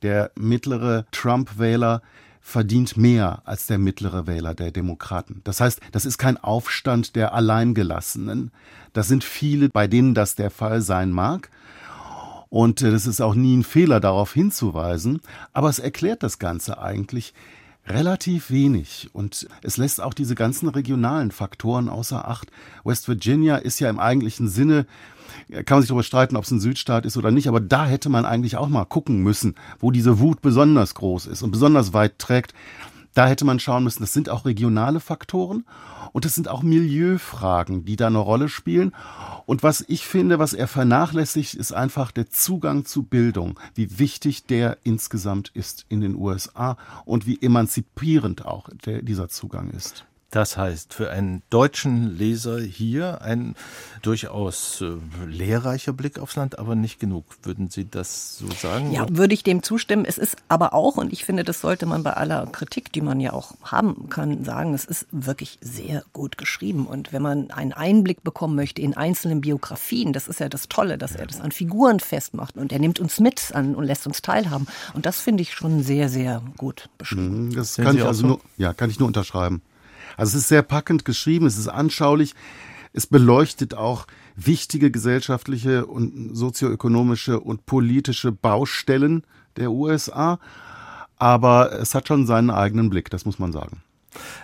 Der 0.03 0.31
mittlere 0.37 1.07
Trump-Wähler 1.11 2.03
verdient 2.41 2.97
mehr 2.97 3.43
als 3.45 3.67
der 3.67 3.79
mittlere 3.79 4.27
Wähler 4.27 4.55
der 4.55 4.71
Demokraten. 4.71 5.41
Das 5.45 5.61
heißt, 5.61 5.81
das 5.93 6.07
ist 6.07 6.19
kein 6.19 6.37
Aufstand 6.37 7.17
der 7.17 7.35
Alleingelassenen. 7.35 8.53
Das 8.93 9.09
sind 9.09 9.25
viele, 9.25 9.69
bei 9.69 9.87
denen 9.87 10.15
das 10.15 10.35
der 10.35 10.51
Fall 10.51 10.81
sein 10.81 11.11
mag. 11.11 11.51
Und 12.49 12.81
äh, 12.83 12.91
das 12.91 13.07
ist 13.07 13.21
auch 13.21 13.35
nie 13.35 13.57
ein 13.57 13.65
Fehler, 13.65 14.01
darauf 14.01 14.33
hinzuweisen. 14.33 15.21
Aber 15.53 15.69
es 15.69 15.79
erklärt 15.79 16.23
das 16.23 16.39
Ganze 16.39 16.81
eigentlich 16.81 17.35
relativ 17.89 18.51
wenig. 18.51 19.11
Und 19.13 19.49
es 19.63 19.77
lässt 19.77 20.01
auch 20.01 20.15
diese 20.15 20.35
ganzen 20.35 20.69
regionalen 20.69 21.31
Faktoren 21.31 21.89
außer 21.89 22.29
Acht. 22.29 22.51
West 22.85 23.09
Virginia 23.09 23.57
ist 23.57 23.81
ja 23.81 23.91
im 23.91 23.99
eigentlichen 23.99 24.49
Sinne 24.49 24.87
kann 25.65 25.77
man 25.77 25.83
sich 25.83 25.89
darüber 25.89 26.03
streiten, 26.03 26.37
ob 26.37 26.45
es 26.45 26.51
ein 26.51 26.61
Südstaat 26.61 27.07
ist 27.07 27.17
oder 27.17 27.31
nicht, 27.31 27.49
aber 27.49 27.61
da 27.61 27.87
hätte 27.87 28.09
man 28.09 28.25
eigentlich 28.25 28.57
auch 28.57 28.69
mal 28.69 28.85
gucken 28.85 29.23
müssen, 29.23 29.55
wo 29.79 29.91
diese 29.91 30.19
Wut 30.19 30.43
besonders 30.43 30.95
groß 30.95 31.27
ist 31.27 31.43
und 31.43 31.51
besonders 31.51 31.93
weit 31.93 32.19
trägt. 32.19 32.55
Da 33.19 33.27
hätte 33.27 33.45
man 33.45 33.59
schauen 33.59 33.83
müssen, 33.83 34.05
das 34.05 34.13
sind 34.13 34.29
auch 34.29 34.45
regionale 34.45 35.01
Faktoren 35.01 35.65
und 36.13 36.25
es 36.25 36.37
sind 36.37 36.47
auch 36.47 36.63
Milieufragen, 36.63 37.85
die 37.85 37.97
da 37.97 38.07
eine 38.07 38.19
Rolle 38.19 38.49
spielen. 38.49 38.95
Und 39.45 39.65
was 39.65 39.85
ich 39.89 40.07
finde, 40.07 40.39
was 40.39 40.53
er 40.53 40.69
vernachlässigt, 40.69 41.55
ist 41.55 41.73
einfach 41.73 42.13
der 42.13 42.31
Zugang 42.31 42.85
zu 42.85 43.03
Bildung, 43.03 43.59
wie 43.75 43.99
wichtig 43.99 44.45
der 44.45 44.79
insgesamt 44.85 45.51
ist 45.53 45.85
in 45.89 46.01
den 46.01 46.15
USA 46.15 46.77
und 47.07 47.27
wie 47.27 47.43
emanzipierend 47.43 48.47
auch 48.47 48.69
der, 48.87 49.03
dieser 49.03 49.29
Zugang 49.29 49.71
ist. 49.71 50.05
Das 50.31 50.59
heißt, 50.59 50.93
für 50.93 51.11
einen 51.11 51.43
deutschen 51.49 52.19
Leser 52.19 52.61
hier 52.61 53.23
ein 53.23 53.55
durchaus 54.03 54.83
äh, 54.83 54.97
lehrreicher 55.27 55.95
Blick 55.95 56.19
aufs 56.19 56.37
Land, 56.37 56.59
aber 56.59 56.75
nicht 56.75 57.01
genug. 57.01 57.25
Würden 57.43 57.71
Sie 57.71 57.89
das 57.89 58.37
so 58.37 58.51
sagen? 58.51 58.93
Ja, 58.93 59.07
würde 59.09 59.33
ich 59.33 59.43
dem 59.43 59.63
zustimmen. 59.63 60.05
Es 60.05 60.19
ist 60.19 60.37
aber 60.49 60.75
auch, 60.75 60.99
und 60.99 61.15
ich 61.15 61.25
finde, 61.25 61.45
das 61.45 61.63
sollte 61.63 61.87
man 61.87 62.03
bei 62.03 62.13
aller 62.13 62.47
Kritik, 62.47 62.93
die 62.93 63.01
man 63.01 63.21
ja 63.21 63.33
auch 63.33 63.55
haben 63.63 64.11
kann, 64.11 64.45
sagen, 64.45 64.75
es 64.75 64.85
ist 64.85 65.07
wirklich 65.13 65.59
sehr 65.63 66.05
gut 66.13 66.37
geschrieben. 66.37 66.87
Und 66.87 67.15
wenn 67.15 67.23
man 67.23 67.51
einen 67.51 67.73
Einblick 67.73 68.23
bekommen 68.23 68.55
möchte 68.55 68.83
in 68.83 68.95
einzelne 68.95 69.37
Biografien, 69.37 70.13
das 70.13 70.29
ist 70.29 70.41
ja 70.41 70.51
das 70.51 70.69
Tolle, 70.69 70.99
dass 70.99 71.15
er 71.15 71.27
das 71.27 71.41
an 71.41 71.53
Figuren 71.53 72.01
festmacht 72.01 72.59
und 72.59 72.71
er 72.71 72.81
nimmt 72.81 73.01
uns 73.01 73.19
mit 73.19 73.55
an 73.55 73.75
und 73.75 73.85
lässt 73.85 74.07
uns 74.07 74.21
teilhaben. 74.21 74.67
Und 74.93 75.07
das 75.07 75.21
finde 75.21 75.41
ich 75.41 75.55
schon 75.55 75.83
sehr, 75.83 76.11
sehr 76.11 76.43
gut 76.59 76.91
beschrieben. 76.99 77.47
Mhm, 77.47 77.55
das 77.55 77.77
kann 77.77 77.97
ich 77.97 78.05
also 78.05 78.27
nur, 78.27 78.41
ja, 78.59 78.75
kann 78.75 78.91
ich 78.91 78.99
nur 78.99 79.07
unterschreiben. 79.07 79.63
Also 80.19 80.37
es 80.37 80.43
ist 80.43 80.49
sehr 80.49 80.63
packend 80.63 81.05
geschrieben, 81.05 81.47
es 81.47 81.57
ist 81.57 81.69
anschaulich, 81.69 82.35
es 82.93 83.07
beleuchtet 83.07 83.75
auch 83.75 84.07
wichtige 84.35 84.91
gesellschaftliche 84.91 85.87
und 85.87 86.37
sozioökonomische 86.37 87.39
und 87.39 87.67
politische 87.67 88.33
Baustellen 88.33 89.23
der 89.57 89.71
USA, 89.71 90.41
aber 91.17 91.73
es 91.73 91.95
hat 91.95 92.09
schon 92.09 92.27
seinen 92.27 92.51
eigenen 92.51 92.91
Blick, 92.91 93.11
das 93.11 93.25
muss 93.25 93.39
man 93.39 93.53
sagen. 93.53 93.81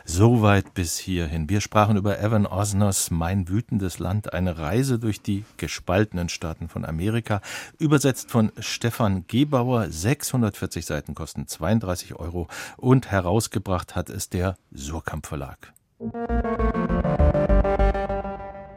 Soweit 0.05 0.75
bis 0.75 0.99
hierhin. 0.99 1.49
Wir 1.49 1.61
sprachen 1.61 1.97
über 1.97 2.19
Evan 2.21 2.47
Osners 2.47 3.11
Mein 3.11 3.49
wütendes 3.49 3.99
Land, 3.99 4.33
eine 4.33 4.59
Reise 4.59 4.99
durch 4.99 5.21
die 5.21 5.45
gespaltenen 5.57 6.29
Staaten 6.29 6.69
von 6.69 6.85
Amerika, 6.85 7.41
übersetzt 7.79 8.31
von 8.31 8.53
Stefan 8.59 9.25
Gebauer. 9.29 9.91
640 9.91 10.87
Seiten 10.87 11.15
kosten 11.15 11.47
32 11.47 12.15
Euro 12.17 12.49
und 12.77 13.11
herausgebracht 13.11 13.97
hat 13.97 14.11
es 14.11 14.29
der 14.29 14.57
Surkamp 14.73 15.27
Verlag. 15.27 15.73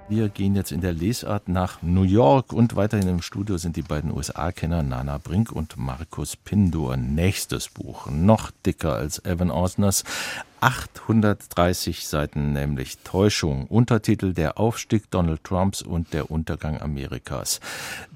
Wir 0.10 0.30
gehen 0.30 0.56
jetzt 0.56 0.72
in 0.72 0.80
der 0.80 0.94
Lesart 0.94 1.50
nach 1.50 1.82
New 1.82 2.04
York 2.04 2.54
und 2.54 2.77
weiterhin 2.77 3.10
im 3.10 3.22
Studio 3.22 3.58
sind 3.58 3.75
die 3.75 3.82
beiden 3.82 4.10
USA-Kenner 4.16 4.82
Nana 4.82 5.18
Brink 5.18 5.51
und 5.51 5.75
Markus 5.75 6.38
Pindor. 6.38 6.96
Nächstes 6.96 7.68
Buch, 7.68 8.08
noch 8.10 8.51
dicker 8.66 8.94
als 8.94 9.24
Evan 9.25 9.51
Osners. 9.51 10.06
830 10.60 12.08
Seiten, 12.08 12.54
nämlich 12.54 12.98
Täuschung. 13.00 13.68
Untertitel 13.68 14.34
Der 14.34 14.60
Aufstieg 14.60 15.10
Donald 15.12 15.44
Trumps 15.44 15.82
und 15.82 16.14
der 16.14 16.32
Untergang 16.32 16.82
Amerikas. 16.82 17.60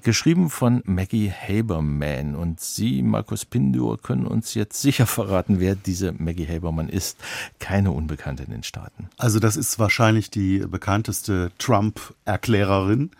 Geschrieben 0.02 0.50
von 0.50 0.82
Maggie 0.84 1.30
Haberman. 1.30 2.34
Und 2.34 2.60
Sie, 2.60 3.02
Markus 3.02 3.44
Pindor, 3.44 3.98
können 3.98 4.26
uns 4.26 4.54
jetzt 4.54 4.80
sicher 4.82 5.06
verraten, 5.06 5.60
wer 5.60 5.74
diese 5.74 6.12
Maggie 6.12 6.46
Haberman 6.46 6.88
ist. 6.88 7.18
Keine 7.58 7.92
Unbekannte 7.92 8.42
in 8.42 8.50
den 8.50 8.62
Staaten. 8.62 9.08
Also 9.18 9.38
das 9.38 9.56
ist 9.56 9.78
wahrscheinlich 9.78 10.30
die 10.30 10.58
bekannteste 10.58 11.52
Trump-Erklärerin 11.58 13.10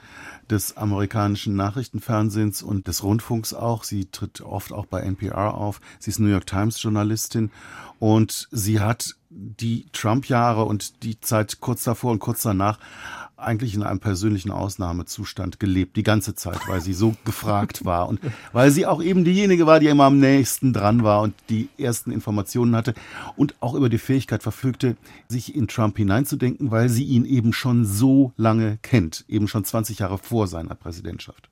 des 0.52 0.76
amerikanischen 0.76 1.56
Nachrichtenfernsehens 1.56 2.62
und 2.62 2.87
des 2.87 3.02
Rundfunks 3.02 3.54
auch. 3.54 3.85
Sie 3.85 4.04
tritt 4.06 4.42
oft 4.42 4.73
auch 4.73 4.87
bei 4.87 5.00
NPR 5.00 5.54
auf. 5.54 5.80
Sie 5.99 6.11
ist 6.11 6.21
New 6.21 6.28
York 6.28 6.47
Times 6.47 6.80
Journalistin 6.82 7.50
und 7.99 8.49
sie 8.52 8.80
hat 8.80 9.16
die 9.30 9.87
Trump-Jahre 9.92 10.64
und 10.64 11.02
die 11.02 11.21
Zeit 11.21 11.61
kurz 11.61 11.85
davor 11.85 12.12
und 12.12 12.18
kurz 12.18 12.42
danach 12.42 12.78
eigentlich 13.43 13.75
in 13.75 13.83
einem 13.83 14.01
persönlichen 14.01 14.51
Ausnahmezustand 14.51 15.61
gelebt, 15.61 15.97
die 15.97 16.03
ganze 16.03 16.35
Zeit, 16.35 16.61
weil 16.69 16.81
sie 16.81 16.93
so 16.93 17.15
gefragt 17.25 17.85
war 17.85 18.09
und 18.09 18.21
weil 18.53 18.71
sie 18.71 18.87
auch 18.87 19.03
eben 19.03 19.25
diejenige 19.25 19.67
war, 19.67 19.81
die 19.81 19.89
immer 19.89 20.05
am 20.05 20.19
nächsten 20.19 20.73
dran 20.73 21.03
war 21.03 21.23
und 21.23 21.35
die 21.49 21.69
ersten 21.79 22.13
Informationen 22.13 22.75
hatte 22.77 22.95
und 23.37 23.55
auch 23.61 23.75
über 23.75 23.89
die 23.89 23.99
Fähigkeit 23.99 24.43
verfügte, 24.43 24.97
sich 25.29 25.55
in 25.55 25.69
Trump 25.69 25.97
hineinzudenken, 25.97 26.71
weil 26.71 26.89
sie 26.89 27.05
ihn 27.05 27.25
eben 27.25 27.53
schon 27.53 27.85
so 27.85 28.33
lange 28.37 28.79
kennt, 28.83 29.25
eben 29.29 29.49
schon 29.49 29.65
20 29.65 29.99
Jahre 30.01 30.19
vor 30.19 30.47
seiner 30.47 30.75
Präsidentschaft. 30.75 31.49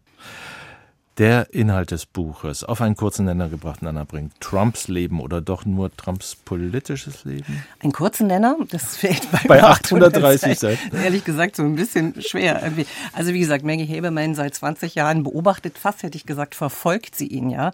Der 1.21 1.53
Inhalt 1.53 1.91
des 1.91 2.07
Buches, 2.07 2.65
auf 2.65 2.81
einen 2.81 2.97
kurzen 2.97 3.27
Nenner 3.27 3.51
gebracht, 3.51 3.83
Nana 3.83 4.05
bringt 4.05 4.41
Trumps 4.41 4.89
Leben 4.89 5.21
oder 5.21 5.43
doch 5.43 5.67
nur 5.67 5.95
Trumps 5.95 6.35
politisches 6.35 7.27
Leben? 7.27 7.63
Ein 7.81 7.93
kurzen 7.93 8.27
Nenner, 8.27 8.57
das 8.71 8.97
fällt 8.97 9.31
bei, 9.31 9.41
bei 9.47 9.63
830 9.63 10.59
Seiten. 10.59 10.97
Ehrlich 10.97 11.23
gesagt 11.23 11.57
so 11.57 11.63
ein 11.63 11.77
bisschen 11.77 12.23
schwer. 12.23 12.73
Also 13.13 13.35
wie 13.35 13.41
gesagt, 13.41 13.67
Maggie 13.67 13.87
Haberman 13.87 14.35
seit 14.35 14.55
20 14.55 14.95
Jahren 14.95 15.23
beobachtet, 15.23 15.77
fast 15.77 16.03
hätte 16.05 16.17
ich 16.17 16.25
gesagt, 16.25 16.55
verfolgt 16.55 17.15
sie 17.15 17.27
ihn 17.27 17.51
ja. 17.51 17.73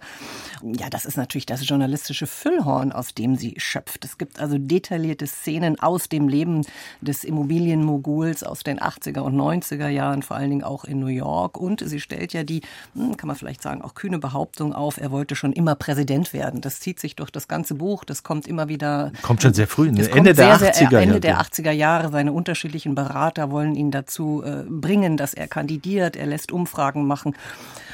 Ja, 0.61 0.89
das 0.89 1.05
ist 1.05 1.15
natürlich 1.15 1.45
das 1.45 1.65
journalistische 1.65 2.27
Füllhorn, 2.27 2.91
aus 2.91 3.13
dem 3.13 3.37
sie 3.37 3.53
schöpft. 3.59 4.03
Es 4.03 4.17
gibt 4.17 4.41
also 4.41 4.57
detaillierte 4.57 5.25
Szenen 5.25 5.79
aus 5.79 6.09
dem 6.09 6.27
Leben 6.27 6.65
des 6.99 7.23
Immobilienmoguls 7.23 8.43
aus 8.43 8.63
den 8.63 8.77
80er 8.77 9.19
und 9.21 9.37
90er 9.37 9.87
Jahren, 9.87 10.21
vor 10.21 10.35
allen 10.35 10.49
Dingen 10.49 10.63
auch 10.65 10.83
in 10.83 10.99
New 10.99 11.07
York. 11.07 11.57
Und 11.57 11.81
sie 11.87 12.01
stellt 12.01 12.33
ja 12.33 12.43
die, 12.43 12.59
hm, 12.93 13.15
kann 13.15 13.27
man 13.27 13.36
vielleicht 13.37 13.61
sagen, 13.61 13.81
auch 13.81 13.95
kühne 13.95 14.19
Behauptung 14.19 14.73
auf, 14.73 14.97
er 14.97 15.11
wollte 15.11 15.35
schon 15.35 15.53
immer 15.53 15.75
Präsident 15.75 16.33
werden. 16.33 16.61
Das 16.61 16.79
zieht 16.79 16.99
sich 16.99 17.15
durch 17.15 17.31
das 17.31 17.47
ganze 17.47 17.75
Buch, 17.75 18.03
das 18.03 18.23
kommt 18.23 18.47
immer 18.47 18.67
wieder. 18.67 19.11
Kommt 19.21 19.41
schon 19.41 19.53
sehr 19.53 19.67
früh, 19.67 19.91
ne? 19.91 20.09
Ende 20.09 20.33
der 20.33 20.57
sehr, 20.57 20.73
80er 20.73 20.91
Jahre. 20.91 21.01
Ende 21.01 21.19
der 21.19 21.41
80er 21.41 21.71
Jahre. 21.71 22.11
Seine 22.11 22.33
unterschiedlichen 22.33 22.95
Berater 22.95 23.51
wollen 23.51 23.75
ihn 23.75 23.91
dazu 23.91 24.43
äh, 24.43 24.63
bringen, 24.67 25.17
dass 25.17 25.33
er 25.33 25.47
kandidiert. 25.47 26.15
Er 26.15 26.25
lässt 26.25 26.51
Umfragen 26.51 27.05
machen. 27.05 27.35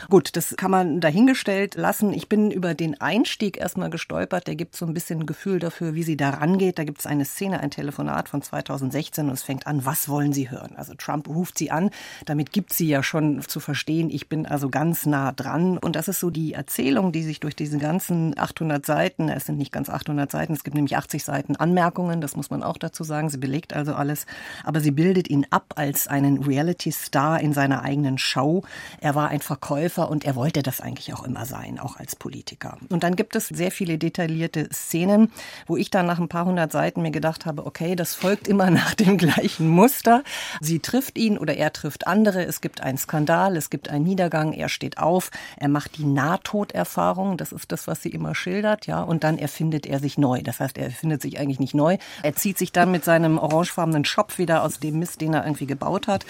Gut, 0.10 0.36
das 0.36 0.56
kann 0.58 0.72
man 0.72 1.00
dahingestellt 1.00 1.76
lassen. 1.76 2.14
Ich 2.14 2.28
bin 2.28 2.52
über 2.52 2.74
den 2.74 3.00
Einstieg 3.00 3.58
erstmal 3.58 3.90
gestolpert. 3.90 4.48
Der 4.48 4.56
gibt 4.56 4.76
so 4.76 4.86
ein 4.86 4.94
bisschen 4.94 5.22
ein 5.22 5.26
Gefühl 5.26 5.60
dafür, 5.60 5.96
wie 5.96 6.04
sie 6.04 6.18
da 6.18 6.32
rangeht. 6.32 6.78
Da 6.78 6.84
gibt 6.84 7.00
es 7.00 7.06
eine 7.06 7.26
Szene, 7.26 7.60
ein 7.60 7.72
Telefonat 7.72 8.30
von 8.30 8.42
2016 8.42 9.28
und 9.28 9.34
es 9.34 9.44
fängt 9.44 9.68
an, 9.68 9.86
was 9.86 10.10
wollen 10.10 10.34
Sie 10.34 10.50
hören? 10.50 10.76
Also 10.76 10.94
Trump 10.96 11.28
ruft 11.28 11.58
sie 11.58 11.72
an. 11.72 11.90
Damit 12.26 12.52
gibt 12.52 12.74
sie 12.74 12.88
ja 12.88 13.04
schon 13.04 13.42
zu 13.42 13.60
verstehen, 13.60 14.10
ich 14.10 14.30
bin 14.30 14.46
also 14.46 14.70
ganz 14.70 15.06
nah 15.06 15.32
dran. 15.34 15.78
Und 15.78 15.96
das 15.96 16.08
ist 16.08 16.20
so 16.20 16.30
die 16.30 16.54
Erzählung, 16.54 17.12
die 17.12 17.24
sich 17.24 17.40
durch 17.40 17.56
diese 17.56 17.78
ganzen 17.78 18.38
800 18.38 18.86
Seiten, 18.86 19.30
es 19.30 19.46
sind 19.46 19.58
nicht 19.58 19.72
ganz 19.72 19.90
800 19.90 20.32
Seiten, 20.32 20.54
es 20.54 20.64
gibt 20.64 20.76
nämlich 20.76 20.98
80 20.98 21.24
Seiten 21.24 21.56
Anmerkungen, 21.56 22.22
das 22.22 22.36
muss 22.36 22.50
man 22.50 22.64
auch 22.64 22.78
dazu 22.78 23.04
sagen. 23.04 23.30
Sie 23.30 23.38
belegt 23.38 23.74
also 23.74 23.94
alles, 23.94 24.26
aber 24.64 24.80
sie 24.80 24.92
bildet 24.92 25.30
ihn 25.30 25.46
ab 25.50 25.74
als 25.76 26.08
einen 26.08 26.44
Reality-Star 26.44 27.40
in 27.40 27.54
seiner 27.54 27.84
eigenen 27.84 28.18
Show. 28.18 28.64
Er 29.02 29.16
war 29.16 29.30
ein 29.30 29.42
Verkäufer 29.42 30.10
und 30.10 30.26
er 30.26 30.36
wollte 30.36 30.64
das 30.64 30.82
eigentlich 30.82 31.14
auch 31.14 31.24
immer 31.24 31.46
sein, 31.46 31.80
auch 31.80 31.98
als 31.98 32.16
Politiker. 32.16 32.78
Und 32.90 33.04
dann 33.04 33.16
gibt 33.16 33.36
es 33.36 33.48
sehr 33.48 33.72
viele 33.72 33.98
detaillierte 33.98 34.70
Szenen, 34.74 35.32
wo 35.68 35.78
ich 35.78 35.90
dann 35.90 36.06
nach 36.06 36.20
ein 36.20 36.30
paar 36.30 36.46
hundert 36.46 36.72
Seiten 36.72 37.02
mir 37.02 37.12
gedacht 37.12 37.46
habe, 37.46 37.66
okay, 37.66 37.96
das 37.96 38.16
folgt 38.16 38.48
immer 38.48 38.70
nach 38.72 38.94
dem 38.96 39.18
gleichen 39.18 39.68
Muster. 39.68 40.24
Sie 40.62 40.80
trifft 40.80 41.18
ihn 41.18 41.38
oder 41.38 41.56
er 41.56 41.74
trifft 41.74 42.08
andere. 42.08 42.44
Es 42.46 42.62
gibt 42.62 42.82
einen 42.82 42.98
Skandal, 42.98 43.58
es 43.58 43.70
gibt 43.70 43.90
einen 43.90 44.04
Niedergang. 44.04 44.54
Er 44.54 44.70
steht 44.70 44.98
auf, 44.98 45.13
er 45.58 45.70
macht 45.70 45.98
die 45.98 46.06
Nahtoderfahrung. 46.06 47.38
Das 47.38 47.52
ist 47.52 47.72
das, 47.72 47.88
was 47.88 48.02
sie 48.02 48.10
immer 48.10 48.36
schildert, 48.36 48.88
ja. 48.88 49.02
Und 49.02 49.24
dann 49.24 49.38
erfindet 49.38 49.86
er 49.86 50.00
sich 50.00 50.18
neu. 50.18 50.42
Das 50.42 50.60
heißt, 50.60 50.78
er 50.78 50.86
erfindet 50.86 51.22
sich 51.22 51.40
eigentlich 51.40 51.60
nicht 51.60 51.74
neu. 51.74 51.98
Er 52.24 52.36
zieht 52.36 52.58
sich 52.58 52.72
dann 52.72 52.92
mit 52.92 53.04
seinem 53.04 53.38
orangefarbenen 53.38 54.06
Schopf 54.06 54.38
wieder 54.38 54.64
aus 54.64 54.80
dem 54.80 55.00
Mist, 55.00 55.22
den 55.22 55.34
er 55.34 55.44
irgendwie 55.44 55.68
gebaut 55.68 56.08
hat. 56.08 56.26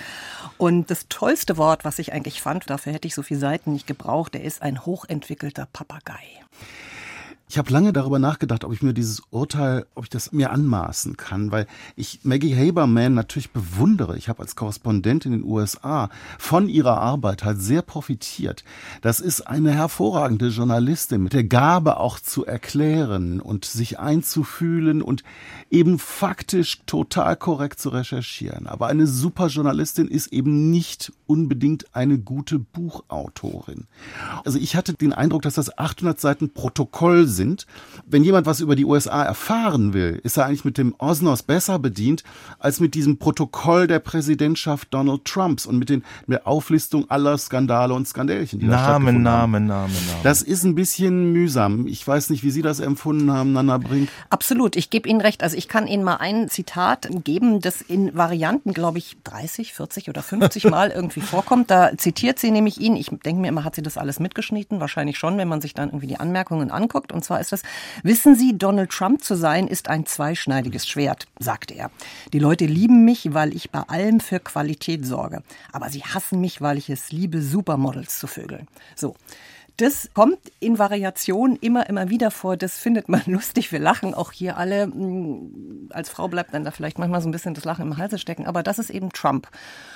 Und 0.57 0.89
das 0.89 1.07
tollste 1.09 1.57
Wort, 1.57 1.85
was 1.85 1.99
ich 1.99 2.13
eigentlich 2.13 2.41
fand, 2.41 2.69
dafür 2.69 2.93
hätte 2.93 3.07
ich 3.07 3.15
so 3.15 3.21
viele 3.21 3.39
Seiten 3.39 3.73
nicht 3.73 3.87
gebraucht, 3.87 4.35
er 4.35 4.43
ist 4.43 4.61
ein 4.61 4.85
hochentwickelter 4.85 5.67
Papagei. 5.71 6.21
Ich 7.49 7.57
habe 7.59 7.71
lange 7.71 7.93
darüber 7.93 8.17
nachgedacht, 8.17 8.63
ob 8.63 8.73
ich 8.73 8.81
mir 8.81 8.93
dieses 8.93 9.21
Urteil, 9.29 9.85
ob 9.93 10.05
ich 10.05 10.09
das 10.09 10.31
mir 10.31 10.51
anmaßen 10.51 11.17
kann, 11.17 11.51
weil 11.51 11.67
ich 11.95 12.21
Maggie 12.23 12.55
Haberman 12.55 13.13
natürlich 13.13 13.51
bewundere. 13.51 14.17
Ich 14.17 14.27
habe 14.27 14.41
als 14.41 14.55
Korrespondent 14.55 15.25
in 15.25 15.33
den 15.33 15.43
USA 15.43 16.09
von 16.39 16.67
ihrer 16.67 16.99
Arbeit 16.99 17.43
halt 17.43 17.61
sehr 17.61 17.83
profitiert. 17.83 18.63
Das 19.01 19.19
ist 19.19 19.41
eine 19.41 19.71
hervorragende 19.71 20.47
Journalistin 20.47 21.21
mit 21.21 21.33
der 21.33 21.43
Gabe 21.43 21.97
auch 21.97 22.17
zu 22.19 22.45
erklären 22.45 23.39
und 23.39 23.65
sich 23.65 23.99
einzufühlen 23.99 25.03
und 25.03 25.23
eben 25.69 25.99
faktisch 25.99 26.81
total 26.87 27.35
korrekt 27.35 27.79
zu 27.79 27.89
recherchieren. 27.89 28.65
Aber 28.65 28.87
eine 28.87 29.05
super 29.05 29.47
Journalistin 29.47 30.07
ist 30.07 30.33
eben 30.33 30.71
nicht 30.71 31.11
unbedingt 31.33 31.95
eine 31.95 32.19
gute 32.19 32.59
Buchautorin. 32.59 33.85
Also 34.45 34.59
ich 34.59 34.75
hatte 34.75 34.93
den 34.93 35.13
Eindruck, 35.13 35.41
dass 35.41 35.55
das 35.55 35.75
800 35.79 36.19
Seiten 36.19 36.53
Protokoll 36.53 37.25
sind. 37.25 37.65
Wenn 38.05 38.23
jemand 38.23 38.45
was 38.45 38.59
über 38.59 38.75
die 38.75 38.85
USA 38.85 39.23
erfahren 39.23 39.95
will, 39.95 40.21
ist 40.23 40.37
er 40.37 40.45
eigentlich 40.45 40.63
mit 40.63 40.77
dem 40.77 40.93
Osnos 40.99 41.41
besser 41.41 41.79
bedient 41.79 42.23
als 42.59 42.79
mit 42.79 42.93
diesem 42.93 43.17
Protokoll 43.17 43.87
der 43.87 43.97
Präsidentschaft 43.97 44.93
Donald 44.93 45.25
Trumps 45.25 45.65
und 45.65 45.79
mit, 45.79 45.89
den, 45.89 46.03
mit 46.27 46.37
der 46.37 46.47
Auflistung 46.47 47.09
aller 47.09 47.35
Skandale 47.39 47.95
und 47.95 48.07
Skandälchen, 48.07 48.59
die 48.59 48.67
Name, 48.67 48.77
da 48.77 48.83
stattgefunden 48.83 49.23
Name, 49.23 49.57
haben. 49.57 49.65
Name, 49.65 49.93
Name. 49.93 50.19
Das 50.21 50.43
ist 50.43 50.63
ein 50.65 50.75
bisschen 50.75 51.33
mühsam. 51.33 51.87
Ich 51.87 52.07
weiß 52.07 52.29
nicht, 52.29 52.43
wie 52.43 52.51
Sie 52.51 52.61
das 52.61 52.79
empfunden 52.79 53.31
haben, 53.31 53.53
Nana 53.53 53.79
Brink. 53.79 54.09
Absolut, 54.29 54.75
ich 54.75 54.91
gebe 54.91 55.09
Ihnen 55.09 55.21
recht. 55.21 55.41
Also 55.41 55.57
ich 55.57 55.67
kann 55.67 55.87
Ihnen 55.87 56.03
mal 56.03 56.17
ein 56.17 56.47
Zitat 56.47 57.09
geben, 57.23 57.59
das 57.59 57.81
in 57.81 58.15
Varianten, 58.15 58.73
glaube 58.73 58.99
ich, 58.99 59.17
30, 59.23 59.73
40 59.73 60.09
oder 60.09 60.21
50 60.21 60.65
Mal 60.65 60.91
irgendwie 60.91 61.21
vorkommt. 61.23 61.71
Da 61.71 61.97
zitiert 61.97 62.39
sie 62.39 62.51
nämlich 62.51 62.79
ihn. 62.79 62.95
Ich 62.95 63.07
denke 63.07 63.41
mir 63.41 63.47
immer, 63.47 63.63
hat 63.63 63.75
sie 63.75 63.81
das 63.81 63.97
alles 63.97 64.19
mitgeschnitten? 64.19 64.79
Wahrscheinlich 64.79 65.17
schon, 65.17 65.37
wenn 65.37 65.47
man 65.47 65.61
sich 65.61 65.73
dann 65.73 65.89
irgendwie 65.89 66.07
die 66.07 66.19
Anmerkungen 66.19 66.71
anguckt. 66.71 67.11
Und 67.11 67.23
zwar 67.23 67.39
ist 67.39 67.51
das, 67.51 67.63
wissen 68.03 68.35
Sie, 68.35 68.57
Donald 68.57 68.91
Trump 68.91 69.23
zu 69.23 69.35
sein 69.35 69.67
ist 69.67 69.89
ein 69.89 70.05
zweischneidiges 70.05 70.87
Schwert, 70.87 71.27
sagte 71.39 71.73
er. 71.73 71.91
Die 72.31 72.39
Leute 72.39 72.65
lieben 72.65 73.05
mich, 73.05 73.33
weil 73.33 73.55
ich 73.55 73.71
bei 73.71 73.81
allem 73.81 74.19
für 74.19 74.39
Qualität 74.39 75.05
sorge. 75.05 75.43
Aber 75.71 75.89
sie 75.89 76.03
hassen 76.03 76.39
mich, 76.41 76.61
weil 76.61 76.77
ich 76.77 76.89
es 76.89 77.11
liebe, 77.11 77.41
Supermodels 77.41 78.19
zu 78.19 78.27
vögeln. 78.27 78.67
So. 78.95 79.15
Das 79.77 80.09
kommt 80.13 80.39
in 80.59 80.77
Variation 80.77 81.55
immer, 81.55 81.89
immer 81.89 82.09
wieder 82.09 82.29
vor. 82.29 82.57
Das 82.57 82.77
findet 82.77 83.09
man 83.09 83.23
lustig. 83.25 83.71
Wir 83.71 83.79
lachen 83.79 84.13
auch 84.13 84.31
hier 84.31 84.57
alle. 84.57 84.87
Mm, 84.87 85.89
als 85.91 86.09
Frau 86.09 86.27
bleibt 86.27 86.53
dann 86.53 86.63
da 86.63 86.71
vielleicht 86.71 86.99
manchmal 86.99 87.21
so 87.21 87.29
ein 87.29 87.31
bisschen 87.31 87.55
das 87.55 87.65
Lachen 87.65 87.87
im 87.87 87.97
Halse 87.97 88.19
stecken. 88.19 88.45
Aber 88.45 88.61
das 88.61 88.77
ist 88.77 88.91
eben 88.91 89.11
Trump. 89.11 89.47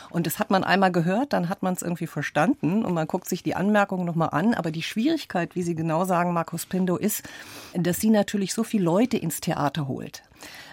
Und 0.10 0.26
das 0.26 0.40
hat 0.40 0.50
man 0.50 0.64
einmal 0.64 0.92
gehört, 0.92 1.34
dann 1.34 1.50
hat 1.50 1.64
man 1.64 1.74
es 1.74 1.82
irgendwie 1.82 2.08
verstanden 2.08 2.86
und 2.86 2.94
man 2.94 3.08
guckt 3.08 3.28
sich 3.28 3.44
die 3.44 3.56
Anmerkungen 3.56 4.06
nochmal 4.06 4.30
an. 4.32 4.54
Aber 4.54 4.72
die 4.72 4.82
Schwierigkeit, 4.82 5.56
wie 5.56 5.64
Sie 5.64 5.76
genau 5.76 6.06
sagen, 6.06 6.34
Markus 6.34 6.66
Pindo, 6.66 6.98
ist, 6.98 7.24
dass 7.74 8.00
sie 8.00 8.10
natürlich 8.10 8.54
so 8.54 8.64
viele 8.64 8.86
Leute 8.86 9.18
ins 9.18 9.42
Theater 9.42 9.88
holt 9.88 10.24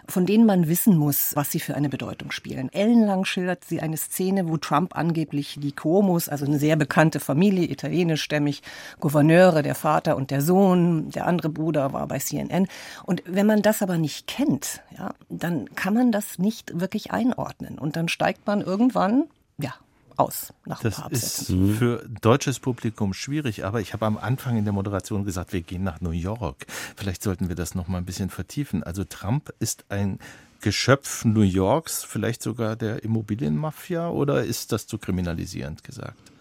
von 0.09 0.27
denen 0.27 0.47
man 0.47 0.69
wissen 0.69 0.97
muss, 0.97 1.33
was 1.35 1.51
sie 1.51 1.61
für 1.61 1.75
eine 1.75 1.89
Bedeutung 1.89 2.31
spielen. 2.31 2.73
Ellenlang 2.73 3.25
schildert 3.25 3.65
sie 3.65 3.81
eine 3.81 3.97
Szene, 3.97 4.49
wo 4.49 4.57
Trump 4.57 4.97
angeblich 4.97 5.59
die 5.61 5.73
Cuomos, 5.73 6.29
also 6.29 6.45
eine 6.45 6.59
sehr 6.59 6.77
bekannte 6.77 7.21
Familie, 7.21 7.71
italienischstämmig, 7.71 8.63
Gouverneure, 9.01 9.63
der 9.63 9.75
Vater 9.75 10.17
und 10.17 10.31
der 10.31 10.43
Sohn, 10.43 11.11
der 11.11 11.27
andere 11.27 11.49
Bruder 11.49 11.93
war 11.93 12.07
bei 12.07 12.19
CNN. 12.19 12.69
Und 13.05 13.23
wenn 13.27 13.47
man 13.47 13.63
das 13.63 13.83
aber 13.83 13.99
nicht 13.99 14.27
kennt, 14.27 14.83
ja, 14.97 15.15
dann 15.29 15.75
kann 15.75 15.95
man 15.95 16.13
das 16.13 16.39
nicht 16.39 16.79
wirklich 16.79 17.13
einordnen. 17.13 17.79
Und 17.79 17.97
dann 17.97 18.09
steigt 18.09 18.47
man 18.47 18.61
irgendwann, 18.61 19.25
ja, 19.59 19.75
aus 20.17 20.53
nach 20.65 20.81
Das 20.81 21.03
ist 21.11 21.47
für 21.47 22.05
deutsches 22.21 22.61
Publikum 22.61 23.15
schwierig, 23.15 23.65
aber 23.65 23.81
ich 23.81 23.93
habe 23.93 24.07
am 24.07 24.17
Anfang 24.17 24.57
in 24.57 24.65
der 24.65 24.73
Moderation 24.73 25.25
gesagt, 25.25 25.53
wir 25.53 25.63
gehen 25.63 25.83
nach 25.83 26.01
New 26.01 26.11
York. 26.11 26.67
Vielleicht 26.97 27.23
sollten 27.23 27.49
wir 27.49 27.57
das 27.57 27.75
noch 27.75 27.89
mal 27.89 27.99
ein 27.99 28.05
bisschen 28.05 28.31
vertiefen. 28.31 28.83
Also 28.83 29.05
Trump 29.05 29.53
ist 29.59 29.85
ein 29.89 30.19
Geschöpf 30.61 31.25
New 31.25 31.43
Yorks, 31.43 32.05
vielleicht 32.05 32.43
sogar 32.43 32.75
der 32.75 33.05
Immobilienmafia 33.05 34.09
oder 34.09 34.45
ist 34.45 34.73
das 34.73 34.87
zu 34.87 34.97
kriminalisierend 34.97 35.85
gesagt? 35.85 36.34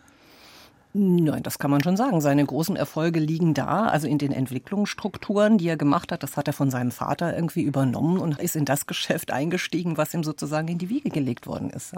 Nein, 0.95 1.41
das 1.41 1.58
kann 1.58 1.71
man 1.71 1.82
schon 1.82 1.97
sagen. 1.97 2.21
Seine 2.21 2.45
großen 2.45 2.75
Erfolge 2.75 3.19
liegen 3.19 3.56
da, 3.56 3.88
also 3.88 4.08
in 4.08 4.19
den 4.19 4.32
Entwicklungsstrukturen, 4.32 5.58
die 5.58 5.67
er 5.67 5.75
gemacht 5.75 6.12
hat. 6.12 6.21
Das 6.21 6.38
hat 6.38 6.47
er 6.47 6.53
von 6.53 6.69
seinem 6.69 6.91
Vater 6.91 7.36
irgendwie 7.36 7.63
übernommen 7.63 8.19
und 8.19 8.38
ist 8.38 8.56
in 8.56 8.65
das 8.65 8.86
Geschäft 8.86 9.32
eingestiegen, 9.32 9.97
was 9.97 10.13
ihm 10.13 10.23
sozusagen 10.23 10.67
in 10.67 10.77
die 10.77 10.89
Wiege 10.89 11.10
gelegt 11.10 11.47
worden 11.47 11.71
ist. 11.71 11.95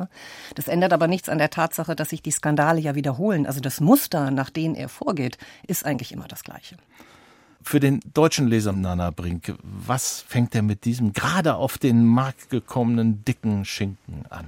Das 0.55 0.69
ändert 0.69 0.93
aber 0.93 1.07
nichts 1.07 1.27
an 1.27 1.39
der 1.39 1.49
Tatsache, 1.49 1.93
dass 1.93 2.11
sich 2.11 2.21
die 2.21 2.31
Skandale 2.31 2.79
ja 2.79 2.95
wiederholen. 2.95 3.45
Also 3.45 3.59
das 3.59 3.81
Muster, 3.81 4.31
nach 4.31 4.49
dem 4.49 4.75
er 4.75 4.87
vorgeht, 4.87 5.37
ist 5.67 5.85
eigentlich 5.85 6.13
immer 6.13 6.29
das 6.29 6.45
gleiche. 6.45 6.77
Für 7.61 7.81
den 7.81 7.99
deutschen 8.13 8.47
Leser 8.47 8.71
Nana 8.71 9.09
Brink, 9.09 9.55
was 9.61 10.21
fängt 10.21 10.55
er 10.55 10.61
mit 10.61 10.85
diesem 10.85 11.11
gerade 11.11 11.55
auf 11.55 11.77
den 11.77 12.05
Markt 12.05 12.49
gekommenen 12.49 13.25
dicken 13.25 13.65
Schinken 13.65 14.25
an? 14.29 14.45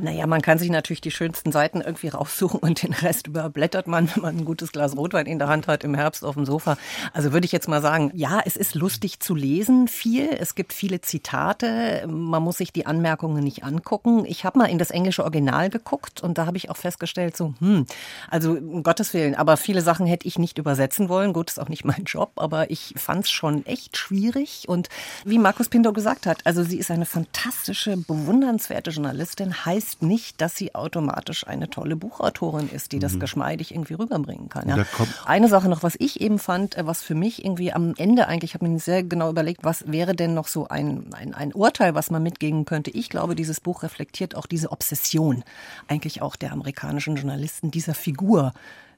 Naja, 0.00 0.28
man 0.28 0.42
kann 0.42 0.58
sich 0.58 0.70
natürlich 0.70 1.00
die 1.00 1.10
schönsten 1.10 1.50
Seiten 1.50 1.80
irgendwie 1.80 2.06
raussuchen 2.06 2.60
und 2.60 2.82
den 2.84 2.92
Rest 2.92 3.26
überblättert 3.26 3.88
man, 3.88 4.08
wenn 4.14 4.22
man 4.22 4.36
ein 4.38 4.44
gutes 4.44 4.70
Glas 4.70 4.96
Rotwein 4.96 5.26
in 5.26 5.40
der 5.40 5.48
Hand 5.48 5.66
hat 5.66 5.82
im 5.82 5.94
Herbst 5.94 6.24
auf 6.24 6.36
dem 6.36 6.46
Sofa. 6.46 6.78
Also 7.12 7.32
würde 7.32 7.46
ich 7.46 7.52
jetzt 7.52 7.66
mal 7.66 7.82
sagen, 7.82 8.12
ja, 8.14 8.40
es 8.44 8.56
ist 8.56 8.76
lustig 8.76 9.18
zu 9.18 9.34
lesen, 9.34 9.88
viel. 9.88 10.28
Es 10.28 10.54
gibt 10.54 10.72
viele 10.72 11.00
Zitate. 11.00 12.06
Man 12.06 12.44
muss 12.44 12.58
sich 12.58 12.72
die 12.72 12.86
Anmerkungen 12.86 13.42
nicht 13.42 13.64
angucken. 13.64 14.24
Ich 14.24 14.44
habe 14.44 14.58
mal 14.58 14.66
in 14.66 14.78
das 14.78 14.92
englische 14.92 15.24
Original 15.24 15.68
geguckt 15.68 16.22
und 16.22 16.38
da 16.38 16.46
habe 16.46 16.56
ich 16.56 16.70
auch 16.70 16.76
festgestellt, 16.76 17.36
so, 17.36 17.54
hm, 17.58 17.84
also 18.30 18.52
um 18.52 18.84
Gottes 18.84 19.12
Willen, 19.14 19.34
aber 19.34 19.56
viele 19.56 19.82
Sachen 19.82 20.06
hätte 20.06 20.28
ich 20.28 20.38
nicht 20.38 20.58
übersetzen 20.58 21.08
wollen. 21.08 21.32
Gut, 21.32 21.50
ist 21.50 21.58
auch 21.58 21.68
nicht 21.68 21.84
mein 21.84 22.04
Job, 22.04 22.32
aber 22.36 22.70
ich 22.70 22.94
fand 22.96 23.24
es 23.24 23.30
schon 23.30 23.66
echt 23.66 23.96
schwierig. 23.96 24.68
Und 24.68 24.88
wie 25.24 25.38
Markus 25.38 25.68
Pinto 25.68 25.92
gesagt 25.92 26.26
hat, 26.26 26.38
also 26.44 26.62
sie 26.62 26.78
ist 26.78 26.92
eine 26.92 27.06
fantastische, 27.06 27.96
bewundernswerte 27.96 28.90
Journalistin, 28.90 29.64
heißt 29.64 29.87
heißt 29.88 30.02
nicht, 30.02 30.40
dass 30.40 30.56
sie 30.56 30.74
automatisch 30.74 31.46
eine 31.46 31.70
tolle 31.70 31.96
Buchautorin 31.96 32.68
ist, 32.68 32.92
die 32.92 32.98
das 32.98 33.14
mhm. 33.14 33.20
geschmeidig 33.20 33.72
irgendwie 33.72 33.94
rüberbringen 33.94 34.48
kann. 34.48 34.68
Ja. 34.68 34.84
Eine 35.24 35.48
Sache 35.48 35.68
noch, 35.68 35.82
was 35.82 35.96
ich 35.98 36.20
eben 36.20 36.38
fand, 36.38 36.76
äh, 36.76 36.86
was 36.86 37.02
für 37.02 37.14
mich 37.14 37.44
irgendwie 37.44 37.72
am 37.72 37.94
Ende 37.96 38.28
eigentlich, 38.28 38.50
ich 38.50 38.54
habe 38.54 38.68
mir 38.68 38.78
sehr 38.78 39.02
genau 39.02 39.30
überlegt, 39.30 39.64
was 39.64 39.90
wäre 39.90 40.14
denn 40.14 40.34
noch 40.34 40.46
so 40.46 40.68
ein, 40.68 41.12
ein, 41.14 41.34
ein 41.34 41.52
Urteil, 41.52 41.94
was 41.94 42.10
man 42.10 42.22
mitgeben 42.22 42.64
könnte. 42.64 42.90
Ich 42.90 43.08
glaube, 43.08 43.34
dieses 43.34 43.60
Buch 43.60 43.82
reflektiert 43.82 44.34
auch 44.34 44.46
diese 44.46 44.70
Obsession 44.72 45.44
eigentlich 45.86 46.22
auch 46.22 46.36
der 46.36 46.52
amerikanischen 46.52 47.16
Journalisten, 47.16 47.70
dieser 47.70 47.94
Figur 47.94 48.52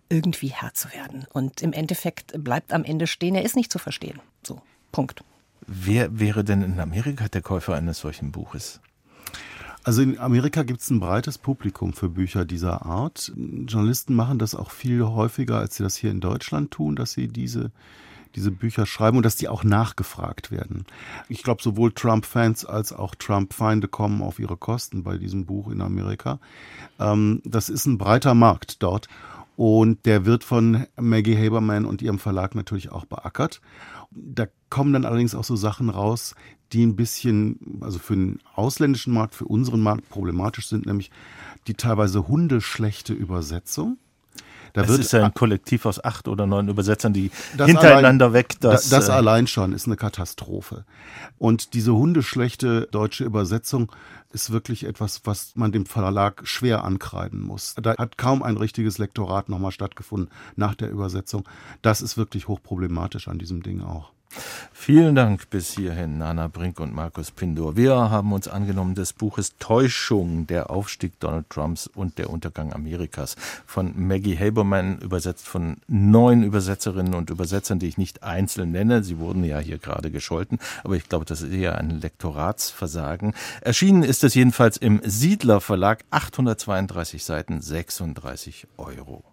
irgendwie 0.09 0.48
Herr 0.48 0.74
zu 0.74 0.92
werden. 0.92 1.26
Und 1.33 1.62
im 1.62 1.72
Endeffekt 1.72 2.33
bleibt 2.42 2.72
am 2.72 2.85
Ende 2.85 3.07
stehen, 3.07 3.37
er 3.37 3.44
ist 3.44 3.55
nicht 3.55 3.70
zu 3.70 3.79
verstehen. 3.79 4.18
So, 4.44 4.61
Punkt. 4.90 5.22
Wer 5.66 6.18
wäre 6.18 6.42
denn 6.42 6.62
in 6.62 6.81
Amerika 6.81 7.29
der 7.29 7.42
Käufer 7.42 7.76
eines 7.76 8.00
solchen 8.00 8.33
Buches? 8.33 8.81
Also 9.83 10.03
in 10.03 10.19
Amerika 10.19 10.62
gibt 10.62 10.81
es 10.81 10.90
ein 10.90 11.01
breites 11.01 11.38
Publikum 11.38 11.93
für 11.93 12.09
Bücher 12.09 12.45
dieser 12.45 12.85
Art. 12.85 13.33
Journalisten 13.37 14.14
machen 14.14 14.38
das 14.38 14.55
auch 14.55 14.71
viel 14.71 15.03
häufiger, 15.05 15.59
als 15.59 15.77
sie 15.77 15.83
das 15.83 15.97
hier 15.97 16.11
in 16.11 16.21
Deutschland 16.21 16.71
tun, 16.71 16.97
dass 16.97 17.12
sie 17.12 17.29
diese 17.29 17.71
diese 18.37 18.51
Bücher 18.51 18.87
schreiben 18.87 19.16
und 19.16 19.27
dass 19.27 19.37
die 19.37 19.49
auch 19.49 19.64
nachgefragt 19.64 20.51
werden. 20.51 20.85
Ich 21.29 21.43
glaube, 21.43 21.62
sowohl 21.62 21.93
Trump-Fans 21.93 22.64
als 22.64 22.93
auch 22.93 23.14
Trump-Feinde 23.14 23.88
kommen 23.88 24.23
auf 24.23 24.38
ihre 24.38 24.57
Kosten 24.57 25.03
bei 25.03 25.19
diesem 25.19 25.47
Buch 25.47 25.69
in 25.71 25.81
Amerika. 25.81 26.38
Ähm, 26.99 27.43
das 27.45 27.69
ist 27.69 27.87
ein 27.87 27.99
breiter 27.99 28.35
Markt 28.35 28.83
dort 28.83 29.09
und 29.57 30.07
der 30.07 30.25
wird 30.25 30.45
von 30.45 30.87
Maggie 30.97 31.37
Haberman 31.37 31.85
und 31.85 32.03
ihrem 32.03 32.19
Verlag 32.19 32.55
natürlich 32.55 32.93
auch 32.93 33.05
beackert. 33.05 33.61
Da 34.11 34.46
kommen 34.70 34.92
dann 34.92 35.05
allerdings 35.05 35.35
auch 35.35 35.44
so 35.44 35.57
Sachen 35.57 35.88
raus, 35.88 36.35
die 36.73 36.85
ein 36.85 36.96
bisschen, 36.96 37.81
also 37.81 37.99
für 37.99 38.14
den 38.14 38.38
ausländischen 38.55 39.12
Markt, 39.12 39.35
für 39.35 39.44
unseren 39.44 39.81
Markt 39.81 40.09
problematisch 40.09 40.68
sind, 40.68 40.87
nämlich 40.87 41.11
die 41.66 41.75
teilweise 41.75 42.29
hundeschlechte 42.29 43.12
Übersetzung. 43.12 43.99
Da 44.72 44.83
das 44.83 44.98
ist 44.98 45.12
ja 45.12 45.24
ein 45.24 45.35
Kollektiv 45.35 45.87
aus 45.87 46.02
acht 46.02 46.28
oder 46.28 46.46
neun 46.46 46.68
Übersetzern, 46.68 47.12
die 47.12 47.30
hintereinander 47.56 48.26
allein, 48.26 48.35
weg 48.35 48.56
das. 48.61 48.88
Das 48.88 49.09
äh, 49.09 49.12
allein 49.12 49.46
schon 49.46 49.72
ist 49.72 49.87
eine 49.87 49.96
Katastrophe. 49.96 50.85
Und 51.38 51.74
diese 51.74 51.94
hundeschlechte 51.94 52.88
deutsche 52.90 53.24
Übersetzung 53.24 53.90
ist 54.33 54.50
wirklich 54.50 54.85
etwas, 54.85 55.22
was 55.24 55.52
man 55.56 55.72
dem 55.72 55.87
Verlag 55.87 56.46
schwer 56.46 56.85
ankreiden 56.85 57.40
muss. 57.40 57.74
Da 57.80 57.96
hat 57.96 58.16
kaum 58.16 58.42
ein 58.42 58.56
richtiges 58.56 58.98
Lektorat 58.98 59.48
nochmal 59.48 59.72
stattgefunden 59.72 60.30
nach 60.56 60.74
der 60.74 60.90
Übersetzung. 60.90 61.48
Das 61.83 62.00
ist 62.00 62.16
wirklich 62.16 62.48
hochproblematisch 62.48 63.28
an 63.28 63.38
diesem 63.38 63.62
Ding 63.62 63.83
auch. 63.83 64.12
Vielen 64.73 65.14
Dank 65.14 65.51
bis 65.51 65.73
hierhin, 65.73 66.19
Nana 66.19 66.49
Brink 66.49 66.81
und 66.81 66.95
Markus 66.95 67.31
Pindor. 67.31 67.77
Wir 67.77 67.95
haben 67.95 68.33
uns 68.33 68.49
angenommen 68.49 68.95
des 68.95 69.12
Buches 69.12 69.57
Täuschung, 69.59 70.47
der 70.47 70.71
Aufstieg 70.71 71.19
Donald 71.21 71.51
Trumps 71.51 71.87
und 71.87 72.16
der 72.16 72.31
Untergang 72.31 72.73
Amerikas 72.73 73.37
von 73.66 73.93
Maggie 73.97 74.38
Haberman, 74.38 74.99
übersetzt 74.99 75.49
von 75.49 75.79
neun 75.88 76.45
Übersetzerinnen 76.45 77.14
und 77.14 77.29
Übersetzern, 77.31 77.79
die 77.79 77.88
ich 77.88 77.99
nicht 77.99 78.23
einzeln 78.23 78.71
nenne. 78.71 79.03
Sie 79.03 79.19
wurden 79.19 79.45
ja 79.45 79.59
hier 79.59 79.79
gerade 79.79 80.11
gescholten, 80.11 80.59
aber 80.85 80.97
ich 80.97 81.09
glaube, 81.09 81.25
das 81.25 81.43
ist 81.43 81.53
eher 81.53 81.77
ein 81.77 82.01
Lektoratsversagen. 82.01 83.35
Erschienen 83.61 84.03
ist 84.03 84.25
es 84.25 84.35
jedenfalls 84.35 84.77
im 84.77 85.01
Siedler 85.05 85.61
Verlag, 85.61 86.05
832 86.11 87.25
Seiten, 87.25 87.61
36 87.61 88.66
Euro. 88.79 89.25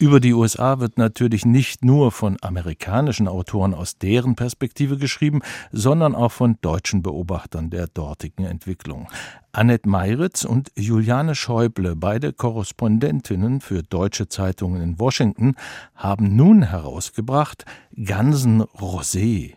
Über 0.00 0.18
die 0.18 0.34
USA 0.34 0.80
wird 0.80 0.98
natürlich 0.98 1.46
nicht 1.46 1.84
nur 1.84 2.10
von 2.10 2.36
amerikanischen 2.42 3.28
Autoren 3.28 3.74
aus 3.74 3.96
deren 3.96 4.34
Perspektive 4.34 4.96
geschrieben, 4.96 5.40
sondern 5.70 6.16
auch 6.16 6.32
von 6.32 6.58
deutschen 6.62 7.00
Beobachtern 7.00 7.70
der 7.70 7.86
dortigen 7.86 8.44
Entwicklung. 8.44 9.08
Annette 9.52 9.88
Meiritz 9.88 10.44
und 10.44 10.72
Juliane 10.74 11.36
Schäuble, 11.36 11.94
beide 11.94 12.32
Korrespondentinnen 12.32 13.60
für 13.60 13.84
deutsche 13.84 14.26
Zeitungen 14.26 14.82
in 14.82 14.98
Washington, 14.98 15.54
haben 15.94 16.34
nun 16.34 16.62
herausgebracht 16.62 17.64
Gansen 17.94 18.62
Rosé. 18.62 19.54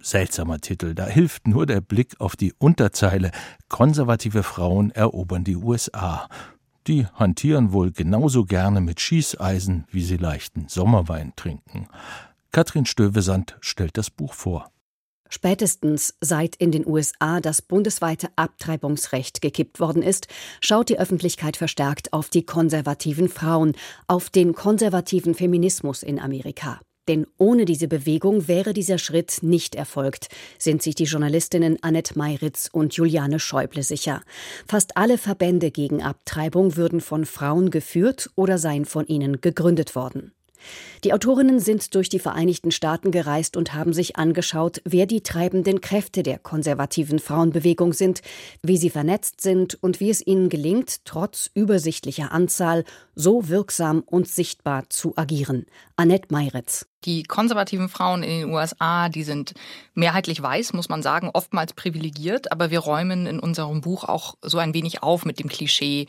Seltsamer 0.00 0.60
Titel, 0.60 0.94
da 0.94 1.06
hilft 1.06 1.48
nur 1.48 1.64
der 1.64 1.80
Blick 1.80 2.20
auf 2.20 2.36
die 2.36 2.52
Unterzeile 2.58 3.30
Konservative 3.68 4.42
Frauen 4.42 4.90
erobern 4.90 5.44
die 5.44 5.56
USA. 5.56 6.28
Die 6.88 7.06
hantieren 7.06 7.72
wohl 7.72 7.92
genauso 7.92 8.46
gerne 8.46 8.80
mit 8.80 8.98
Schießeisen, 8.98 9.84
wie 9.90 10.02
sie 10.02 10.16
leichten 10.16 10.68
Sommerwein 10.68 11.34
trinken. 11.36 11.86
Katrin 12.50 12.86
Stövesand 12.86 13.58
stellt 13.60 13.98
das 13.98 14.08
Buch 14.08 14.32
vor. 14.32 14.72
Spätestens 15.28 16.14
seit 16.22 16.56
in 16.56 16.72
den 16.72 16.86
USA 16.86 17.40
das 17.40 17.60
bundesweite 17.60 18.28
Abtreibungsrecht 18.36 19.42
gekippt 19.42 19.80
worden 19.80 20.02
ist, 20.02 20.28
schaut 20.62 20.88
die 20.88 20.98
Öffentlichkeit 20.98 21.58
verstärkt 21.58 22.14
auf 22.14 22.30
die 22.30 22.46
konservativen 22.46 23.28
Frauen, 23.28 23.74
auf 24.06 24.30
den 24.30 24.54
konservativen 24.54 25.34
Feminismus 25.34 26.02
in 26.02 26.18
Amerika. 26.18 26.80
Denn 27.08 27.26
ohne 27.38 27.64
diese 27.64 27.88
Bewegung 27.88 28.46
wäre 28.48 28.74
dieser 28.74 28.98
Schritt 28.98 29.38
nicht 29.42 29.74
erfolgt, 29.74 30.28
sind 30.58 30.82
sich 30.82 30.94
die 30.94 31.04
Journalistinnen 31.04 31.78
Annette 31.82 32.18
Meiritz 32.18 32.68
und 32.70 32.94
Juliane 32.94 33.40
Schäuble 33.40 33.82
sicher. 33.82 34.22
Fast 34.66 34.96
alle 34.96 35.18
Verbände 35.18 35.70
gegen 35.70 36.02
Abtreibung 36.02 36.76
würden 36.76 37.00
von 37.00 37.24
Frauen 37.24 37.70
geführt 37.70 38.30
oder 38.36 38.58
seien 38.58 38.84
von 38.84 39.06
ihnen 39.06 39.40
gegründet 39.40 39.94
worden. 39.94 40.32
Die 41.04 41.12
Autorinnen 41.12 41.60
sind 41.60 41.94
durch 41.94 42.08
die 42.08 42.18
Vereinigten 42.18 42.72
Staaten 42.72 43.10
gereist 43.10 43.56
und 43.56 43.74
haben 43.74 43.92
sich 43.92 44.16
angeschaut, 44.16 44.82
wer 44.84 45.06
die 45.06 45.22
treibenden 45.22 45.80
Kräfte 45.80 46.22
der 46.22 46.38
konservativen 46.38 47.18
Frauenbewegung 47.18 47.92
sind, 47.92 48.22
wie 48.62 48.76
sie 48.76 48.90
vernetzt 48.90 49.40
sind 49.40 49.80
und 49.82 50.00
wie 50.00 50.10
es 50.10 50.26
ihnen 50.26 50.48
gelingt, 50.48 51.04
trotz 51.04 51.50
übersichtlicher 51.54 52.32
Anzahl 52.32 52.84
so 53.14 53.48
wirksam 53.48 54.02
und 54.04 54.28
sichtbar 54.28 54.90
zu 54.90 55.16
agieren. 55.16 55.66
Annette 55.96 56.28
Meiritz. 56.30 56.86
Die 57.04 57.22
konservativen 57.22 57.88
Frauen 57.88 58.24
in 58.24 58.40
den 58.40 58.52
USA, 58.52 59.08
die 59.08 59.22
sind 59.22 59.54
mehrheitlich 59.94 60.42
weiß, 60.42 60.72
muss 60.72 60.88
man 60.88 61.02
sagen, 61.02 61.30
oftmals 61.32 61.72
privilegiert, 61.72 62.50
aber 62.50 62.70
wir 62.70 62.80
räumen 62.80 63.26
in 63.26 63.38
unserem 63.38 63.80
Buch 63.80 64.04
auch 64.04 64.34
so 64.42 64.58
ein 64.58 64.74
wenig 64.74 65.02
auf 65.02 65.24
mit 65.24 65.38
dem 65.38 65.48
Klischee, 65.48 66.06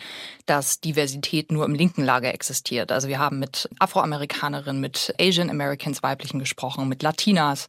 dass 0.47 0.79
Diversität 0.79 1.51
nur 1.51 1.65
im 1.65 1.75
linken 1.75 2.03
Lager 2.03 2.33
existiert. 2.33 2.91
Also 2.91 3.07
wir 3.07 3.19
haben 3.19 3.37
mit 3.37 3.69
Afroamerikanerinnen, 3.77 4.81
mit 4.81 5.13
Asian 5.19 5.51
Americans 5.51 6.01
weiblichen 6.01 6.39
gesprochen, 6.39 6.89
mit 6.89 7.03
Latinas, 7.03 7.67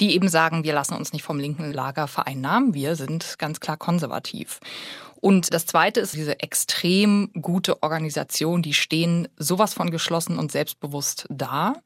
die 0.00 0.14
eben 0.14 0.28
sagen, 0.28 0.64
wir 0.64 0.72
lassen 0.72 0.94
uns 0.94 1.12
nicht 1.12 1.22
vom 1.22 1.38
linken 1.38 1.72
Lager 1.72 2.08
vereinnahmen, 2.08 2.72
wir 2.72 2.96
sind 2.96 3.38
ganz 3.38 3.60
klar 3.60 3.76
konservativ. 3.76 4.60
Und 5.24 5.54
das 5.54 5.64
Zweite 5.64 6.00
ist 6.00 6.12
diese 6.12 6.40
extrem 6.40 7.30
gute 7.40 7.82
Organisation, 7.82 8.60
die 8.60 8.74
stehen 8.74 9.26
sowas 9.38 9.72
von 9.72 9.90
geschlossen 9.90 10.38
und 10.38 10.52
selbstbewusst 10.52 11.26
da. 11.30 11.76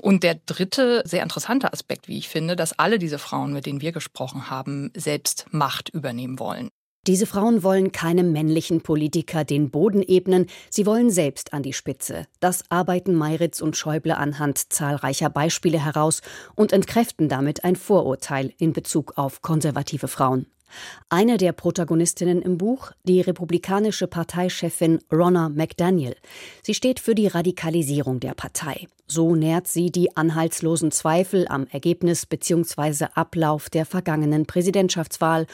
Und 0.00 0.22
der 0.22 0.36
dritte 0.46 1.02
sehr 1.04 1.22
interessante 1.22 1.72
Aspekt, 1.72 2.08
wie 2.08 2.18
ich 2.18 2.28
finde, 2.28 2.56
dass 2.56 2.78
alle 2.78 2.98
diese 2.98 3.18
Frauen, 3.18 3.52
mit 3.52 3.66
denen 3.66 3.80
wir 3.80 3.92
gesprochen 3.92 4.48
haben, 4.50 4.90
selbst 4.96 5.46
Macht 5.50 5.88
übernehmen 5.88 6.38
wollen. 6.38 6.68
Diese 7.06 7.26
Frauen 7.26 7.62
wollen 7.62 7.90
keinem 7.90 8.32
männlichen 8.32 8.82
Politiker 8.82 9.44
den 9.44 9.70
Boden 9.70 10.02
ebnen, 10.02 10.46
sie 10.68 10.84
wollen 10.84 11.10
selbst 11.10 11.54
an 11.54 11.62
die 11.62 11.72
Spitze. 11.72 12.26
Das 12.38 12.64
arbeiten 12.70 13.14
Meiritz 13.14 13.62
und 13.62 13.78
Schäuble 13.78 14.16
anhand 14.16 14.72
zahlreicher 14.72 15.30
Beispiele 15.30 15.82
heraus 15.82 16.20
und 16.54 16.72
entkräften 16.72 17.30
damit 17.30 17.64
ein 17.64 17.76
Vorurteil 17.76 18.52
in 18.58 18.74
Bezug 18.74 19.16
auf 19.16 19.40
konservative 19.40 20.08
Frauen. 20.08 20.46
Eine 21.08 21.36
der 21.36 21.52
Protagonistinnen 21.52 22.42
im 22.42 22.58
Buch, 22.58 22.92
die 23.04 23.20
republikanische 23.20 24.06
Parteichefin 24.06 25.00
Ronna 25.12 25.48
McDaniel. 25.48 26.16
Sie 26.62 26.74
steht 26.74 27.00
für 27.00 27.14
die 27.14 27.26
Radikalisierung 27.26 28.20
der 28.20 28.34
Partei. 28.34 28.86
So 29.06 29.34
nährt 29.34 29.68
sie 29.68 29.90
die 29.90 30.16
anhaltslosen 30.16 30.90
Zweifel 30.90 31.48
am 31.48 31.66
Ergebnis 31.70 32.26
bzw. 32.26 33.06
Ablauf 33.14 33.70
der 33.70 33.86
vergangenen 33.86 34.46
Präsidentschaftswahl 34.46 35.46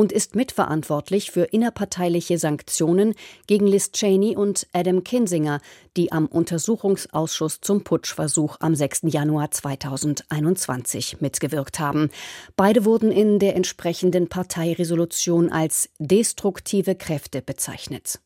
und 0.00 0.12
ist 0.12 0.34
mitverantwortlich 0.34 1.30
für 1.30 1.42
innerparteiliche 1.42 2.38
Sanktionen 2.38 3.14
gegen 3.46 3.66
Liz 3.66 3.92
Cheney 3.92 4.34
und 4.34 4.66
Adam 4.72 5.04
Kinsinger, 5.04 5.60
die 5.94 6.10
am 6.10 6.24
Untersuchungsausschuss 6.24 7.60
zum 7.60 7.84
Putschversuch 7.84 8.56
am 8.60 8.74
6. 8.74 9.02
Januar 9.08 9.50
2021 9.50 11.20
mitgewirkt 11.20 11.80
haben. 11.80 12.08
Beide 12.56 12.86
wurden 12.86 13.12
in 13.12 13.38
der 13.38 13.56
entsprechenden 13.56 14.30
Parteiresolution 14.30 15.52
als 15.52 15.90
destruktive 15.98 16.94
Kräfte 16.94 17.42
bezeichnet. 17.42 18.20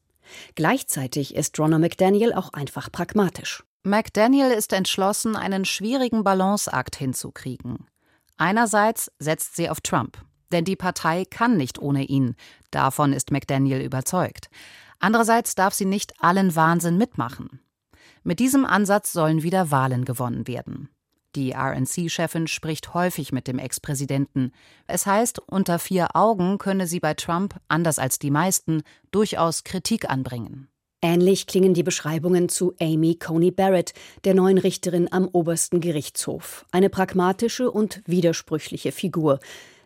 Gleichzeitig 0.54 1.34
ist 1.34 1.58
Ronna 1.58 1.80
McDaniel 1.80 2.34
auch 2.34 2.52
einfach 2.52 2.92
pragmatisch. 2.92 3.64
McDaniel 3.82 4.52
ist 4.52 4.72
entschlossen, 4.72 5.34
einen 5.34 5.64
schwierigen 5.64 6.22
Balanceakt 6.22 6.94
hinzukriegen. 6.94 7.88
Einerseits 8.36 9.10
setzt 9.18 9.56
sie 9.56 9.68
auf 9.68 9.80
Trump. 9.80 10.18
Denn 10.54 10.64
die 10.64 10.76
Partei 10.76 11.24
kann 11.24 11.56
nicht 11.56 11.80
ohne 11.80 12.04
ihn. 12.04 12.36
Davon 12.70 13.12
ist 13.12 13.32
McDaniel 13.32 13.80
überzeugt. 13.80 14.48
Andererseits 15.00 15.56
darf 15.56 15.74
sie 15.74 15.84
nicht 15.84 16.14
allen 16.22 16.54
Wahnsinn 16.54 16.96
mitmachen. 16.96 17.58
Mit 18.22 18.38
diesem 18.38 18.64
Ansatz 18.64 19.12
sollen 19.12 19.42
wieder 19.42 19.72
Wahlen 19.72 20.04
gewonnen 20.04 20.46
werden. 20.46 20.90
Die 21.34 21.54
RNC-Chefin 21.56 22.46
spricht 22.46 22.94
häufig 22.94 23.32
mit 23.32 23.48
dem 23.48 23.58
Ex-Präsidenten. 23.58 24.52
Es 24.86 25.06
heißt, 25.06 25.40
unter 25.40 25.80
vier 25.80 26.14
Augen 26.14 26.58
könne 26.58 26.86
sie 26.86 27.00
bei 27.00 27.14
Trump, 27.14 27.56
anders 27.66 27.98
als 27.98 28.20
die 28.20 28.30
meisten, 28.30 28.82
durchaus 29.10 29.64
Kritik 29.64 30.08
anbringen. 30.08 30.68
Ähnlich 31.02 31.48
klingen 31.48 31.74
die 31.74 31.82
Beschreibungen 31.82 32.48
zu 32.48 32.74
Amy 32.80 33.16
Coney 33.16 33.50
Barrett, 33.50 33.92
der 34.22 34.34
neuen 34.34 34.56
Richterin 34.56 35.12
am 35.12 35.26
obersten 35.26 35.80
Gerichtshof. 35.80 36.64
Eine 36.70 36.90
pragmatische 36.90 37.72
und 37.72 38.02
widersprüchliche 38.06 38.92
Figur 38.92 39.40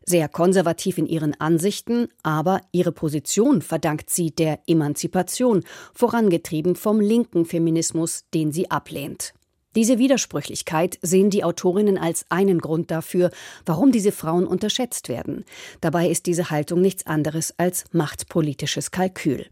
sehr 0.08 0.28
konservativ 0.28 0.98
in 0.98 1.06
ihren 1.06 1.38
Ansichten, 1.40 2.08
aber 2.22 2.60
ihre 2.72 2.92
Position 2.92 3.62
verdankt 3.62 4.10
sie 4.10 4.30
der 4.30 4.60
Emanzipation, 4.66 5.64
vorangetrieben 5.94 6.76
vom 6.76 7.00
linken 7.00 7.44
Feminismus, 7.44 8.24
den 8.32 8.50
sie 8.52 8.70
ablehnt. 8.70 9.34
Diese 9.76 9.98
Widersprüchlichkeit 9.98 10.98
sehen 11.02 11.30
die 11.30 11.44
Autorinnen 11.44 11.98
als 11.98 12.24
einen 12.30 12.58
Grund 12.58 12.90
dafür, 12.90 13.30
warum 13.66 13.92
diese 13.92 14.12
Frauen 14.12 14.46
unterschätzt 14.46 15.08
werden. 15.08 15.44
Dabei 15.80 16.08
ist 16.08 16.26
diese 16.26 16.50
Haltung 16.50 16.80
nichts 16.80 17.06
anderes 17.06 17.54
als 17.58 17.84
machtpolitisches 17.92 18.90
Kalkül. 18.90 19.46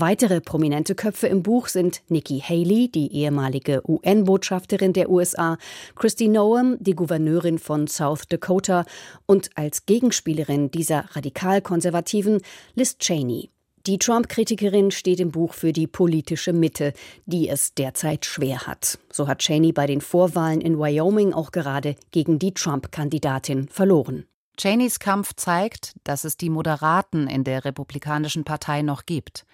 Weitere 0.00 0.40
prominente 0.40 0.94
Köpfe 0.94 1.26
im 1.26 1.42
Buch 1.42 1.66
sind 1.66 2.02
Nikki 2.08 2.38
Haley, 2.38 2.88
die 2.88 3.12
ehemalige 3.12 3.82
UN-Botschafterin 3.84 4.92
der 4.92 5.10
USA, 5.10 5.58
Christy 5.96 6.28
Noam, 6.28 6.76
die 6.78 6.94
Gouverneurin 6.94 7.58
von 7.58 7.88
South 7.88 8.28
Dakota 8.28 8.84
und 9.26 9.50
als 9.56 9.86
Gegenspielerin 9.86 10.70
dieser 10.70 11.06
radikal-konservativen 11.16 12.42
Liz 12.76 12.98
Cheney. 12.98 13.50
Die 13.88 13.98
Trump-Kritikerin 13.98 14.92
steht 14.92 15.18
im 15.18 15.32
Buch 15.32 15.52
für 15.52 15.72
die 15.72 15.88
politische 15.88 16.52
Mitte, 16.52 16.92
die 17.26 17.48
es 17.48 17.74
derzeit 17.74 18.24
schwer 18.24 18.68
hat. 18.68 19.00
So 19.10 19.26
hat 19.26 19.40
Cheney 19.40 19.72
bei 19.72 19.88
den 19.88 20.00
Vorwahlen 20.00 20.60
in 20.60 20.78
Wyoming 20.78 21.32
auch 21.32 21.50
gerade 21.50 21.96
gegen 22.12 22.38
die 22.38 22.54
Trump-Kandidatin 22.54 23.66
verloren. 23.66 24.26
Cheneys 24.56 25.00
Kampf 25.00 25.34
zeigt, 25.34 25.96
dass 26.04 26.22
es 26.22 26.36
die 26.36 26.50
Moderaten 26.50 27.26
in 27.26 27.42
der 27.42 27.64
Republikanischen 27.64 28.44
Partei 28.44 28.82
noch 28.82 29.06
gibt. 29.06 29.44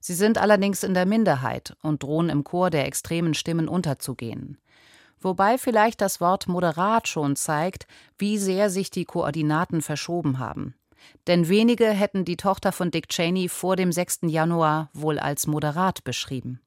Sie 0.00 0.14
sind 0.14 0.38
allerdings 0.38 0.82
in 0.82 0.94
der 0.94 1.06
Minderheit 1.06 1.76
und 1.82 2.02
drohen 2.02 2.28
im 2.28 2.44
Chor 2.44 2.70
der 2.70 2.86
extremen 2.86 3.34
Stimmen 3.34 3.68
unterzugehen. 3.68 4.58
Wobei 5.20 5.58
vielleicht 5.58 6.00
das 6.00 6.20
Wort 6.20 6.46
moderat 6.46 7.08
schon 7.08 7.34
zeigt, 7.34 7.86
wie 8.18 8.38
sehr 8.38 8.70
sich 8.70 8.90
die 8.90 9.04
Koordinaten 9.04 9.82
verschoben 9.82 10.38
haben. 10.38 10.74
Denn 11.26 11.48
wenige 11.48 11.86
hätten 11.86 12.24
die 12.24 12.36
Tochter 12.36 12.72
von 12.72 12.90
Dick 12.90 13.08
Cheney 13.08 13.48
vor 13.48 13.76
dem 13.76 13.92
6. 13.92 14.20
Januar 14.22 14.90
wohl 14.92 15.18
als 15.18 15.46
moderat 15.46 16.04
beschrieben. 16.04 16.60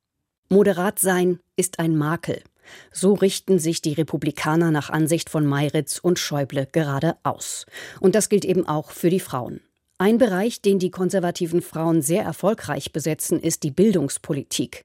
Moderat 0.49 0.99
sein 0.99 1.39
ist 1.55 1.79
ein 1.79 1.95
Makel. 1.95 2.43
So 2.91 3.13
richten 3.13 3.57
sich 3.59 3.81
die 3.81 3.93
Republikaner 3.93 4.71
nach 4.71 4.89
Ansicht 4.89 5.29
von 5.29 5.45
Meiritz 5.45 5.97
und 5.97 6.19
Schäuble 6.19 6.67
gerade 6.71 7.17
aus. 7.23 7.65
Und 7.99 8.15
das 8.15 8.29
gilt 8.29 8.45
eben 8.45 8.67
auch 8.67 8.91
für 8.91 9.09
die 9.09 9.19
Frauen. 9.19 9.61
Ein 10.01 10.17
Bereich, 10.17 10.63
den 10.63 10.79
die 10.79 10.89
konservativen 10.89 11.61
Frauen 11.61 12.01
sehr 12.01 12.23
erfolgreich 12.23 12.91
besetzen, 12.91 13.39
ist 13.39 13.61
die 13.61 13.69
Bildungspolitik. 13.69 14.83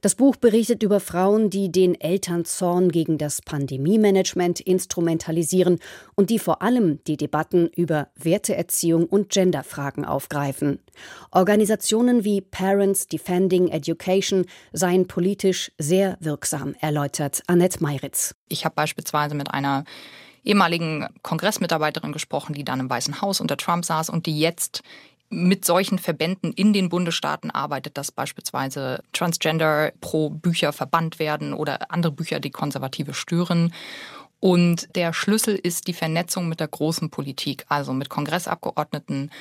Das 0.00 0.16
Buch 0.16 0.34
berichtet 0.34 0.82
über 0.82 0.98
Frauen, 0.98 1.50
die 1.50 1.70
den 1.70 1.94
Elternzorn 1.94 2.90
gegen 2.90 3.16
das 3.16 3.40
Pandemiemanagement 3.42 4.58
instrumentalisieren 4.58 5.78
und 6.16 6.30
die 6.30 6.40
vor 6.40 6.62
allem 6.62 6.98
die 7.04 7.16
Debatten 7.16 7.68
über 7.76 8.08
Werteerziehung 8.16 9.06
und 9.06 9.30
Genderfragen 9.30 10.04
aufgreifen. 10.04 10.80
Organisationen 11.30 12.24
wie 12.24 12.40
Parents 12.40 13.06
Defending 13.06 13.68
Education 13.68 14.46
seien 14.72 15.06
politisch 15.06 15.70
sehr 15.78 16.16
wirksam, 16.18 16.74
erläutert 16.80 17.40
Annette 17.46 17.80
Meiritz. 17.80 18.34
Ich 18.48 18.64
habe 18.64 18.74
beispielsweise 18.74 19.36
mit 19.36 19.48
einer 19.54 19.84
ehemaligen 20.46 21.08
Kongressmitarbeiterin 21.22 22.12
gesprochen, 22.12 22.54
die 22.54 22.64
dann 22.64 22.80
im 22.80 22.88
Weißen 22.88 23.20
Haus 23.20 23.40
unter 23.40 23.56
Trump 23.56 23.84
saß 23.84 24.08
und 24.08 24.26
die 24.26 24.38
jetzt 24.38 24.82
mit 25.28 25.64
solchen 25.64 25.98
Verbänden 25.98 26.52
in 26.52 26.72
den 26.72 26.88
Bundesstaaten 26.88 27.50
arbeitet, 27.50 27.98
dass 27.98 28.12
beispielsweise 28.12 29.02
Transgender 29.12 29.92
pro 30.00 30.30
Bücher 30.30 30.72
verbannt 30.72 31.18
werden 31.18 31.52
oder 31.52 31.90
andere 31.90 32.12
Bücher, 32.12 32.38
die 32.38 32.50
Konservative 32.50 33.12
stören. 33.12 33.72
Und 34.38 34.94
der 34.94 35.12
Schlüssel 35.12 35.56
ist 35.56 35.88
die 35.88 35.94
Vernetzung 35.94 36.48
mit 36.48 36.60
der 36.60 36.68
großen 36.68 37.10
Politik, 37.10 37.64
also 37.68 37.92
mit 37.92 38.08
Kongressabgeordneten 38.08 39.32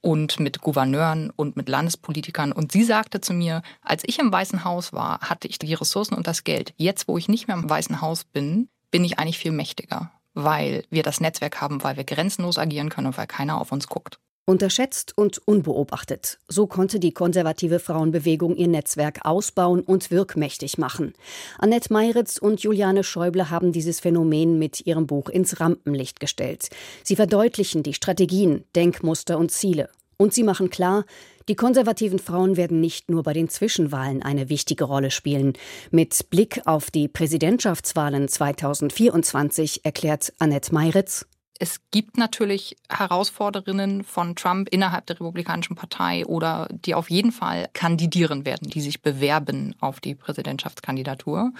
und 0.00 0.40
mit 0.40 0.60
Gouverneuren 0.60 1.30
und 1.36 1.56
mit 1.56 1.68
Landespolitikern. 1.68 2.52
Und 2.52 2.72
sie 2.72 2.84
sagte 2.84 3.20
zu 3.20 3.34
mir, 3.34 3.62
als 3.82 4.04
ich 4.06 4.18
im 4.18 4.32
Weißen 4.32 4.64
Haus 4.64 4.94
war, 4.94 5.20
hatte 5.20 5.48
ich 5.48 5.58
die 5.58 5.74
Ressourcen 5.74 6.14
und 6.14 6.26
das 6.26 6.44
Geld. 6.44 6.72
Jetzt, 6.76 7.08
wo 7.08 7.18
ich 7.18 7.28
nicht 7.28 7.48
mehr 7.48 7.56
im 7.56 7.68
Weißen 7.68 8.00
Haus 8.00 8.24
bin, 8.24 8.68
bin 8.90 9.04
ich 9.04 9.18
eigentlich 9.18 9.38
viel 9.38 9.52
mächtiger 9.52 10.10
weil 10.44 10.84
wir 10.88 11.02
das 11.02 11.20
Netzwerk 11.20 11.60
haben, 11.60 11.82
weil 11.82 11.96
wir 11.96 12.04
grenzenlos 12.04 12.58
agieren 12.58 12.90
können 12.90 13.08
und 13.08 13.18
weil 13.18 13.26
keiner 13.26 13.60
auf 13.60 13.72
uns 13.72 13.88
guckt. 13.88 14.18
Unterschätzt 14.46 15.12
und 15.18 15.46
unbeobachtet. 15.46 16.38
So 16.48 16.66
konnte 16.66 17.00
die 17.00 17.12
konservative 17.12 17.80
Frauenbewegung 17.80 18.56
ihr 18.56 18.68
Netzwerk 18.68 19.26
ausbauen 19.26 19.82
und 19.82 20.10
wirkmächtig 20.10 20.78
machen. 20.78 21.12
Annette 21.58 21.92
Meiritz 21.92 22.38
und 22.38 22.62
Juliane 22.62 23.04
Schäuble 23.04 23.50
haben 23.50 23.72
dieses 23.72 24.00
Phänomen 24.00 24.58
mit 24.58 24.86
ihrem 24.86 25.06
Buch 25.06 25.28
ins 25.28 25.60
Rampenlicht 25.60 26.18
gestellt. 26.18 26.70
Sie 27.02 27.16
verdeutlichen 27.16 27.82
die 27.82 27.92
Strategien, 27.92 28.64
Denkmuster 28.74 29.38
und 29.38 29.50
Ziele. 29.50 29.90
Und 30.16 30.32
sie 30.32 30.44
machen 30.44 30.70
klar, 30.70 31.04
die 31.48 31.56
konservativen 31.56 32.18
Frauen 32.18 32.56
werden 32.56 32.80
nicht 32.80 33.10
nur 33.10 33.22
bei 33.22 33.32
den 33.32 33.48
Zwischenwahlen 33.48 34.22
eine 34.22 34.48
wichtige 34.48 34.84
Rolle 34.84 35.10
spielen. 35.10 35.54
Mit 35.90 36.30
Blick 36.30 36.60
auf 36.66 36.90
die 36.90 37.08
Präsidentschaftswahlen 37.08 38.28
2024 38.28 39.84
erklärt 39.84 40.32
Annette 40.38 40.74
Meiritz. 40.74 41.26
Es 41.60 41.80
gibt 41.90 42.16
natürlich 42.18 42.76
Herausforderinnen 42.88 44.04
von 44.04 44.36
Trump 44.36 44.68
innerhalb 44.68 45.06
der 45.06 45.16
Republikanischen 45.16 45.74
Partei 45.74 46.24
oder 46.24 46.68
die 46.70 46.94
auf 46.94 47.10
jeden 47.10 47.32
Fall 47.32 47.68
kandidieren 47.72 48.46
werden, 48.46 48.70
die 48.70 48.80
sich 48.80 49.02
bewerben 49.02 49.74
auf 49.80 49.98
die 49.98 50.14
Präsidentschaftskandidatur. 50.14 51.52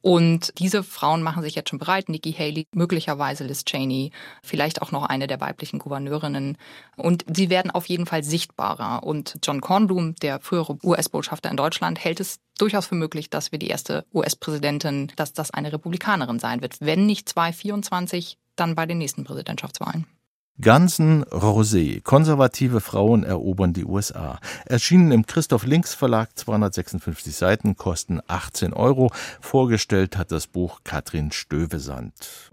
Und 0.00 0.52
diese 0.58 0.82
Frauen 0.82 1.22
machen 1.22 1.42
sich 1.42 1.54
jetzt 1.54 1.70
schon 1.70 1.78
bereit. 1.78 2.08
Nikki 2.08 2.32
Haley, 2.32 2.66
möglicherweise 2.72 3.44
Liz 3.44 3.64
Cheney, 3.64 4.12
vielleicht 4.42 4.82
auch 4.82 4.92
noch 4.92 5.04
eine 5.04 5.26
der 5.26 5.40
weiblichen 5.40 5.78
Gouverneurinnen. 5.78 6.56
Und 6.96 7.24
sie 7.32 7.50
werden 7.50 7.70
auf 7.70 7.86
jeden 7.86 8.06
Fall 8.06 8.22
sichtbarer. 8.22 9.02
Und 9.02 9.38
John 9.42 9.60
Kornblum, 9.60 10.14
der 10.16 10.40
frühere 10.40 10.78
US-Botschafter 10.82 11.50
in 11.50 11.56
Deutschland, 11.56 12.02
hält 12.02 12.20
es 12.20 12.38
durchaus 12.58 12.86
für 12.86 12.94
möglich, 12.94 13.30
dass 13.30 13.52
wir 13.52 13.58
die 13.58 13.68
erste 13.68 14.04
US-Präsidentin, 14.14 15.12
dass 15.16 15.32
das 15.32 15.50
eine 15.50 15.72
Republikanerin 15.72 16.38
sein 16.38 16.62
wird. 16.62 16.76
Wenn 16.80 17.06
nicht 17.06 17.28
2024, 17.28 18.38
dann 18.56 18.74
bei 18.74 18.86
den 18.86 18.98
nächsten 18.98 19.24
Präsidentschaftswahlen. 19.24 20.06
Ganzen 20.60 21.24
Rosé. 21.24 22.00
Konservative 22.00 22.80
Frauen 22.80 23.24
erobern 23.24 23.74
die 23.74 23.84
USA. 23.84 24.38
Erschienen 24.64 25.12
im 25.12 25.26
Christoph 25.26 25.66
Links 25.66 25.94
Verlag, 25.94 26.30
256 26.34 27.36
Seiten, 27.36 27.76
kosten 27.76 28.20
18 28.26 28.72
Euro. 28.72 29.10
Vorgestellt 29.40 30.16
hat 30.16 30.32
das 30.32 30.46
Buch 30.46 30.80
Katrin 30.82 31.30
Stövesand. 31.30 32.50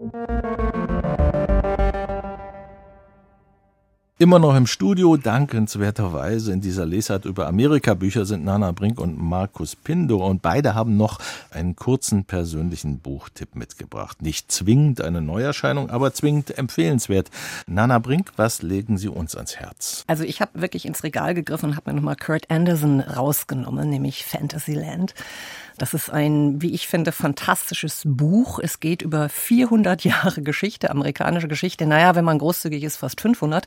Immer 4.16 4.38
noch 4.38 4.54
im 4.54 4.68
Studio, 4.68 5.16
dankenswerterweise 5.16 6.52
in 6.52 6.60
dieser 6.60 6.86
Lesart 6.86 7.24
über 7.24 7.48
Amerika-Bücher 7.48 8.24
sind 8.24 8.44
Nana 8.44 8.70
Brink 8.70 9.00
und 9.00 9.20
Markus 9.20 9.74
Pindo 9.74 10.24
und 10.24 10.40
beide 10.40 10.76
haben 10.76 10.96
noch 10.96 11.18
einen 11.50 11.74
kurzen 11.74 12.24
persönlichen 12.24 13.00
Buchtipp 13.00 13.56
mitgebracht. 13.56 14.22
Nicht 14.22 14.52
zwingend 14.52 15.00
eine 15.00 15.20
Neuerscheinung, 15.20 15.90
aber 15.90 16.14
zwingend 16.14 16.56
empfehlenswert. 16.56 17.28
Nana 17.66 17.98
Brink, 17.98 18.30
was 18.36 18.62
legen 18.62 18.98
Sie 18.98 19.08
uns 19.08 19.34
ans 19.34 19.56
Herz? 19.56 20.04
Also 20.06 20.22
ich 20.22 20.40
habe 20.40 20.60
wirklich 20.60 20.86
ins 20.86 21.02
Regal 21.02 21.34
gegriffen 21.34 21.70
und 21.70 21.76
habe 21.76 21.90
mir 21.90 21.96
nochmal 21.96 22.14
Kurt 22.14 22.52
Anderson 22.52 23.00
rausgenommen, 23.00 23.90
nämlich 23.90 24.24
Fantasyland. 24.24 25.12
Das 25.78 25.92
ist 25.92 26.10
ein, 26.10 26.62
wie 26.62 26.72
ich 26.72 26.86
finde, 26.86 27.10
fantastisches 27.10 28.02
Buch. 28.04 28.60
Es 28.62 28.78
geht 28.78 29.02
über 29.02 29.28
400 29.28 30.04
Jahre 30.04 30.42
Geschichte, 30.42 30.90
amerikanische 30.90 31.48
Geschichte. 31.48 31.86
Naja, 31.86 32.14
wenn 32.14 32.24
man 32.24 32.38
großzügig 32.38 32.84
ist, 32.84 32.96
fast 32.96 33.20
500. 33.20 33.66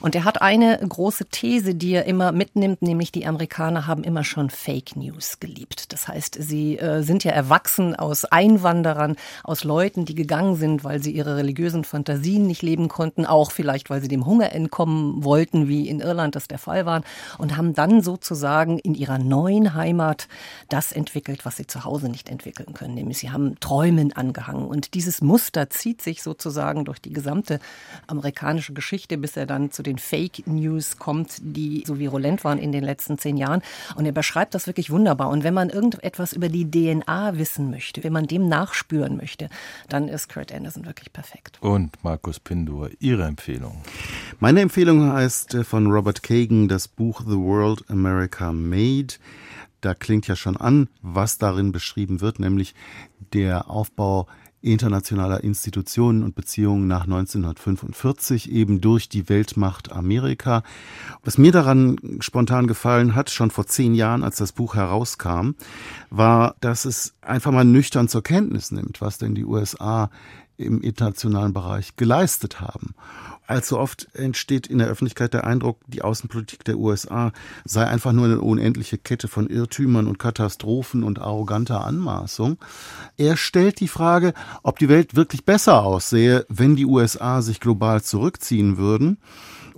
Und 0.00 0.14
er 0.14 0.24
hat 0.24 0.40
eine 0.40 0.78
große 0.78 1.26
These, 1.26 1.74
die 1.74 1.92
er 1.92 2.04
immer 2.04 2.30
mitnimmt, 2.30 2.82
nämlich 2.82 3.10
die 3.10 3.26
Amerikaner 3.26 3.86
haben 3.86 4.04
immer 4.04 4.22
schon 4.22 4.50
Fake 4.50 4.94
News 4.94 5.40
geliebt. 5.40 5.92
Das 5.92 6.06
heißt, 6.06 6.36
sie 6.40 6.78
äh, 6.78 7.02
sind 7.02 7.24
ja 7.24 7.32
erwachsen 7.32 7.96
aus 7.96 8.24
Einwanderern, 8.24 9.16
aus 9.42 9.64
Leuten, 9.64 10.04
die 10.04 10.14
gegangen 10.14 10.54
sind, 10.54 10.84
weil 10.84 11.02
sie 11.02 11.10
ihre 11.10 11.36
religiösen 11.36 11.82
Fantasien 11.84 12.46
nicht 12.46 12.62
leben 12.62 12.88
konnten, 12.88 13.26
auch 13.26 13.50
vielleicht, 13.50 13.90
weil 13.90 14.00
sie 14.00 14.08
dem 14.08 14.26
Hunger 14.26 14.52
entkommen 14.52 15.24
wollten, 15.24 15.66
wie 15.66 15.88
in 15.88 16.00
Irland 16.00 16.36
das 16.36 16.46
der 16.46 16.58
Fall 16.58 16.86
war, 16.86 17.02
und 17.38 17.56
haben 17.56 17.74
dann 17.74 18.02
sozusagen 18.02 18.78
in 18.78 18.94
ihrer 18.94 19.18
neuen 19.18 19.74
Heimat 19.74 20.28
das 20.68 20.92
entwickelt, 20.92 21.44
was 21.48 21.56
sie 21.56 21.66
zu 21.66 21.84
Hause 21.84 22.10
nicht 22.10 22.28
entwickeln 22.28 22.74
können, 22.74 22.92
nämlich 22.92 23.16
sie 23.16 23.30
haben 23.30 23.58
Träumen 23.58 24.12
angehangen. 24.12 24.66
Und 24.66 24.92
dieses 24.92 25.22
Muster 25.22 25.70
zieht 25.70 26.02
sich 26.02 26.22
sozusagen 26.22 26.84
durch 26.84 26.98
die 26.98 27.10
gesamte 27.10 27.58
amerikanische 28.06 28.74
Geschichte, 28.74 29.16
bis 29.16 29.34
er 29.34 29.46
dann 29.46 29.70
zu 29.70 29.82
den 29.82 29.96
Fake 29.96 30.46
News 30.46 30.98
kommt, 30.98 31.38
die 31.40 31.84
so 31.86 31.98
virulent 31.98 32.44
waren 32.44 32.58
in 32.58 32.70
den 32.70 32.84
letzten 32.84 33.16
zehn 33.16 33.38
Jahren. 33.38 33.62
Und 33.96 34.04
er 34.04 34.12
beschreibt 34.12 34.54
das 34.54 34.66
wirklich 34.66 34.90
wunderbar. 34.90 35.30
Und 35.30 35.42
wenn 35.42 35.54
man 35.54 35.70
irgendetwas 35.70 36.34
über 36.34 36.50
die 36.50 36.70
DNA 36.70 37.38
wissen 37.38 37.70
möchte, 37.70 38.04
wenn 38.04 38.12
man 38.12 38.26
dem 38.26 38.46
nachspüren 38.46 39.16
möchte, 39.16 39.48
dann 39.88 40.08
ist 40.08 40.30
Kurt 40.30 40.52
Anderson 40.52 40.84
wirklich 40.84 41.14
perfekt. 41.14 41.56
Und 41.62 41.92
Markus 42.04 42.40
Pindur, 42.40 42.90
Ihre 43.00 43.24
Empfehlung? 43.24 43.80
Meine 44.38 44.60
Empfehlung 44.60 45.10
heißt 45.10 45.54
äh, 45.54 45.64
von 45.64 45.86
Robert 45.86 46.22
Kagan 46.22 46.68
das 46.68 46.88
Buch 46.88 47.22
The 47.26 47.38
World 47.38 47.88
America 47.88 48.52
Made 48.52 49.14
da 49.80 49.94
klingt 49.94 50.26
ja 50.26 50.36
schon 50.36 50.56
an, 50.56 50.88
was 51.02 51.38
darin 51.38 51.72
beschrieben 51.72 52.20
wird, 52.20 52.40
nämlich 52.40 52.74
der 53.32 53.70
Aufbau 53.70 54.26
internationaler 54.60 55.44
Institutionen 55.44 56.22
und 56.22 56.34
Beziehungen 56.34 56.88
nach 56.88 57.04
1945 57.04 58.50
eben 58.50 58.80
durch 58.80 59.08
die 59.08 59.28
Weltmacht 59.28 59.92
Amerika. 59.92 60.62
Was 61.22 61.38
mir 61.38 61.52
daran 61.52 61.96
spontan 62.20 62.66
gefallen 62.66 63.14
hat, 63.14 63.30
schon 63.30 63.50
vor 63.50 63.66
zehn 63.66 63.94
Jahren, 63.94 64.24
als 64.24 64.36
das 64.36 64.52
Buch 64.52 64.74
herauskam, 64.74 65.52
war, 66.10 66.56
dass 66.60 66.84
es 66.86 67.14
einfach 67.20 67.52
mal 67.52 67.64
nüchtern 67.64 68.08
zur 68.08 68.22
Kenntnis 68.22 68.72
nimmt, 68.72 69.00
was 69.00 69.18
denn 69.18 69.34
die 69.34 69.44
USA 69.44 70.10
im 70.56 70.80
internationalen 70.80 71.52
Bereich 71.52 71.94
geleistet 71.94 72.60
haben. 72.60 72.94
Allzu 73.48 73.78
oft 73.78 74.14
entsteht 74.14 74.66
in 74.66 74.76
der 74.76 74.88
Öffentlichkeit 74.88 75.32
der 75.32 75.44
Eindruck, 75.44 75.80
die 75.86 76.02
Außenpolitik 76.02 76.64
der 76.64 76.76
USA 76.76 77.32
sei 77.64 77.86
einfach 77.86 78.12
nur 78.12 78.26
eine 78.26 78.42
unendliche 78.42 78.98
Kette 78.98 79.26
von 79.26 79.48
Irrtümern 79.48 80.06
und 80.06 80.18
Katastrophen 80.18 81.02
und 81.02 81.18
arroganter 81.18 81.82
Anmaßung. 81.82 82.58
Er 83.16 83.38
stellt 83.38 83.80
die 83.80 83.88
Frage, 83.88 84.34
ob 84.62 84.78
die 84.78 84.90
Welt 84.90 85.16
wirklich 85.16 85.46
besser 85.46 85.82
aussehe, 85.82 86.44
wenn 86.50 86.76
die 86.76 86.84
USA 86.84 87.40
sich 87.40 87.58
global 87.58 88.02
zurückziehen 88.02 88.76
würden 88.76 89.16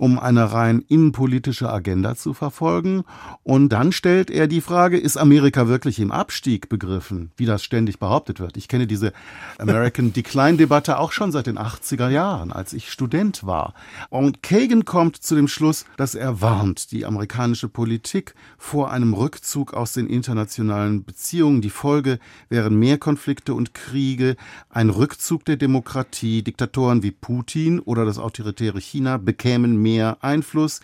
um 0.01 0.17
eine 0.17 0.51
rein 0.51 0.83
innenpolitische 0.87 1.71
Agenda 1.71 2.15
zu 2.15 2.33
verfolgen. 2.33 3.03
Und 3.43 3.69
dann 3.69 3.91
stellt 3.91 4.31
er 4.31 4.47
die 4.47 4.59
Frage, 4.59 4.97
ist 4.97 5.15
Amerika 5.15 5.67
wirklich 5.67 5.99
im 5.99 6.11
Abstieg 6.11 6.69
begriffen, 6.69 7.29
wie 7.37 7.45
das 7.45 7.63
ständig 7.63 7.99
behauptet 7.99 8.39
wird? 8.39 8.57
Ich 8.57 8.67
kenne 8.67 8.87
diese 8.87 9.13
American 9.59 10.11
Decline 10.13 10.57
Debatte 10.57 10.97
auch 10.97 11.11
schon 11.11 11.31
seit 11.31 11.45
den 11.45 11.59
80er 11.59 12.09
Jahren, 12.09 12.51
als 12.51 12.73
ich 12.73 12.91
Student 12.91 13.45
war. 13.45 13.75
Und 14.09 14.41
Kagan 14.41 14.85
kommt 14.85 15.17
zu 15.17 15.35
dem 15.35 15.47
Schluss, 15.47 15.85
dass 15.97 16.15
er 16.15 16.41
warnt, 16.41 16.91
die 16.91 17.05
amerikanische 17.05 17.69
Politik 17.69 18.33
vor 18.57 18.89
einem 18.89 19.13
Rückzug 19.13 19.75
aus 19.75 19.93
den 19.93 20.07
internationalen 20.07 21.03
Beziehungen. 21.03 21.61
Die 21.61 21.69
Folge 21.69 22.17
wären 22.49 22.75
mehr 22.79 22.97
Konflikte 22.97 23.53
und 23.53 23.75
Kriege, 23.75 24.35
ein 24.71 24.89
Rückzug 24.89 25.45
der 25.45 25.57
Demokratie. 25.57 26.41
Diktatoren 26.41 27.03
wie 27.03 27.11
Putin 27.11 27.79
oder 27.79 28.03
das 28.03 28.17
autoritäre 28.17 28.79
China 28.79 29.17
bekämen 29.17 29.79
mehr 29.79 29.90
Einfluss. 29.99 30.81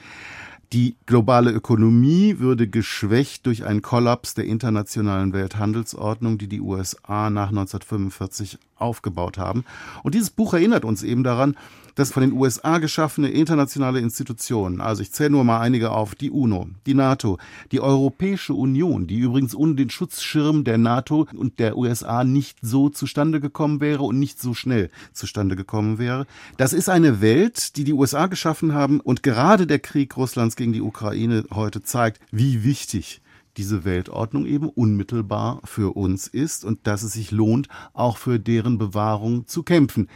Die 0.74 0.98
globale 1.06 1.52
Ökonomie 1.52 2.40
würde 2.40 2.68
geschwächt 2.68 3.46
durch 3.46 3.64
einen 3.64 3.82
Kollaps 3.82 4.34
der 4.34 4.46
internationalen 4.46 5.32
Welthandelsordnung, 5.32 6.38
die 6.38 6.48
die 6.48 6.60
USA 6.60 7.30
nach 7.30 7.50
1945 7.50 8.60
aufgebaut 8.76 9.38
haben. 9.38 9.64
Und 10.04 10.14
dieses 10.14 10.30
Buch 10.30 10.54
erinnert 10.54 10.84
uns 10.84 11.04
eben 11.04 11.24
daran, 11.24 11.56
dass 11.98 12.12
von 12.12 12.22
den 12.22 12.34
USA 12.34 12.78
geschaffene 12.78 13.30
internationale 13.30 14.00
Institutionen, 14.00 14.82
also 14.82 15.02
ich 15.02 15.12
zähle 15.12 15.32
nur 15.32 15.44
mal 15.44 15.60
einige 15.60 15.90
auf, 15.92 16.14
die 16.14 16.30
UNO, 16.30 16.68
die 16.86 16.94
NATO, 16.94 17.40
die 17.72 17.82
Europäische 17.82 18.54
Union, 18.54 19.08
die 19.08 19.18
übrigens 19.18 19.56
ohne 19.56 19.74
den 19.74 19.90
Schutzschirm 19.90 20.64
der 20.64 20.78
NATO 20.78 21.28
und 21.36 21.58
der 21.58 21.76
USA 21.76 22.24
nicht 22.24 22.60
so 22.62 22.90
zustande 22.90 23.42
gekommen 23.42 23.82
wäre 23.82 24.04
und 24.04 24.20
nicht 24.20 24.40
so 24.40 24.54
schnell 24.54 24.92
zustande 25.12 25.56
gekommen 25.56 25.98
wäre. 25.98 26.28
Das 26.58 26.72
ist 26.72 26.88
eine 26.88 27.20
Welt, 27.20 27.76
die 27.78 27.84
die 27.84 27.94
USA 27.94 28.28
geschaffen 28.28 28.76
haben 28.76 29.00
und 29.00 29.24
gerade 29.24 29.66
der 29.66 29.80
Krieg 29.80 30.16
Russlands 30.18 30.56
gegen 30.56 30.74
die 30.74 30.82
Ukraine 30.82 31.46
heute 31.52 31.82
zeigt, 31.82 32.22
wie 32.32 32.64
wichtig 32.64 33.22
diese 33.58 33.84
Weltordnung 33.84 34.46
eben 34.46 34.70
unmittelbar 34.70 35.62
für 35.64 35.96
uns 35.96 36.28
ist 36.28 36.64
und 36.64 36.86
dass 36.88 37.04
es 37.04 37.14
sich 37.14 37.32
lohnt, 37.32 37.68
auch 37.94 38.18
für 38.18 38.40
deren 38.40 38.78
Bewahrung 38.78 39.48
zu 39.48 39.64
kämpfen. 39.64 40.08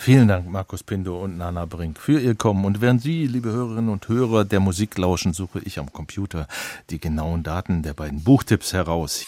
Vielen 0.00 0.28
Dank, 0.28 0.48
Markus 0.48 0.84
Pindo 0.84 1.20
und 1.20 1.38
Nana 1.38 1.64
Brink, 1.64 1.98
für 1.98 2.20
Ihr 2.20 2.36
Kommen. 2.36 2.64
Und 2.64 2.80
während 2.80 3.02
Sie, 3.02 3.26
liebe 3.26 3.50
Hörerinnen 3.50 3.90
und 3.90 4.08
Hörer, 4.08 4.44
der 4.44 4.60
Musik 4.60 4.96
lauschen, 4.96 5.32
suche 5.32 5.58
ich 5.64 5.80
am 5.80 5.92
Computer 5.92 6.46
die 6.90 7.00
genauen 7.00 7.42
Daten 7.42 7.82
der 7.82 7.94
beiden 7.94 8.22
Buchtipps 8.22 8.72
heraus. 8.72 9.26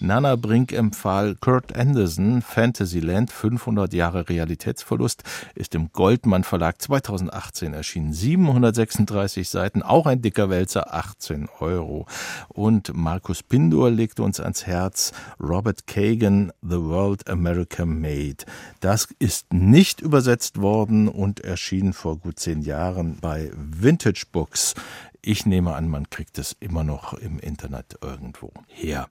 Nana 0.00 0.34
Brink 0.34 0.72
empfahl 0.72 1.36
Kurt 1.36 1.76
Anderson 1.76 2.42
Fantasyland 2.42 3.30
500 3.30 3.94
Jahre 3.94 4.28
Realitätsverlust 4.28 5.22
ist 5.54 5.76
im 5.76 5.92
Goldmann 5.92 6.42
Verlag 6.42 6.82
2018 6.82 7.74
erschienen. 7.74 8.12
736 8.12 9.48
Seiten, 9.48 9.82
auch 9.82 10.06
ein 10.06 10.20
dicker 10.20 10.50
Wälzer, 10.50 10.92
18 10.92 11.48
Euro. 11.60 12.06
Und 12.48 12.92
Markus 12.92 13.44
Pindor 13.44 13.90
legte 13.90 14.24
uns 14.24 14.40
ans 14.40 14.66
Herz 14.66 15.12
Robert 15.40 15.86
Kagan 15.86 16.52
The 16.60 16.80
World 16.80 17.30
America 17.30 17.86
Made. 17.86 18.44
Das 18.80 19.08
ist 19.20 19.52
nicht 19.52 20.00
übersetzt 20.00 20.60
worden 20.60 21.06
und 21.06 21.40
erschien 21.40 21.92
vor 21.92 22.18
gut 22.18 22.40
zehn 22.40 22.62
Jahren 22.62 23.18
bei 23.20 23.52
Vintage 23.54 24.24
Books. 24.32 24.74
Ich 25.22 25.46
nehme 25.46 25.74
an, 25.74 25.88
man 25.88 26.10
kriegt 26.10 26.38
es 26.38 26.56
immer 26.58 26.82
noch 26.82 27.14
im 27.14 27.38
Internet 27.38 27.96
irgendwo 28.02 28.52
her. 28.66 29.08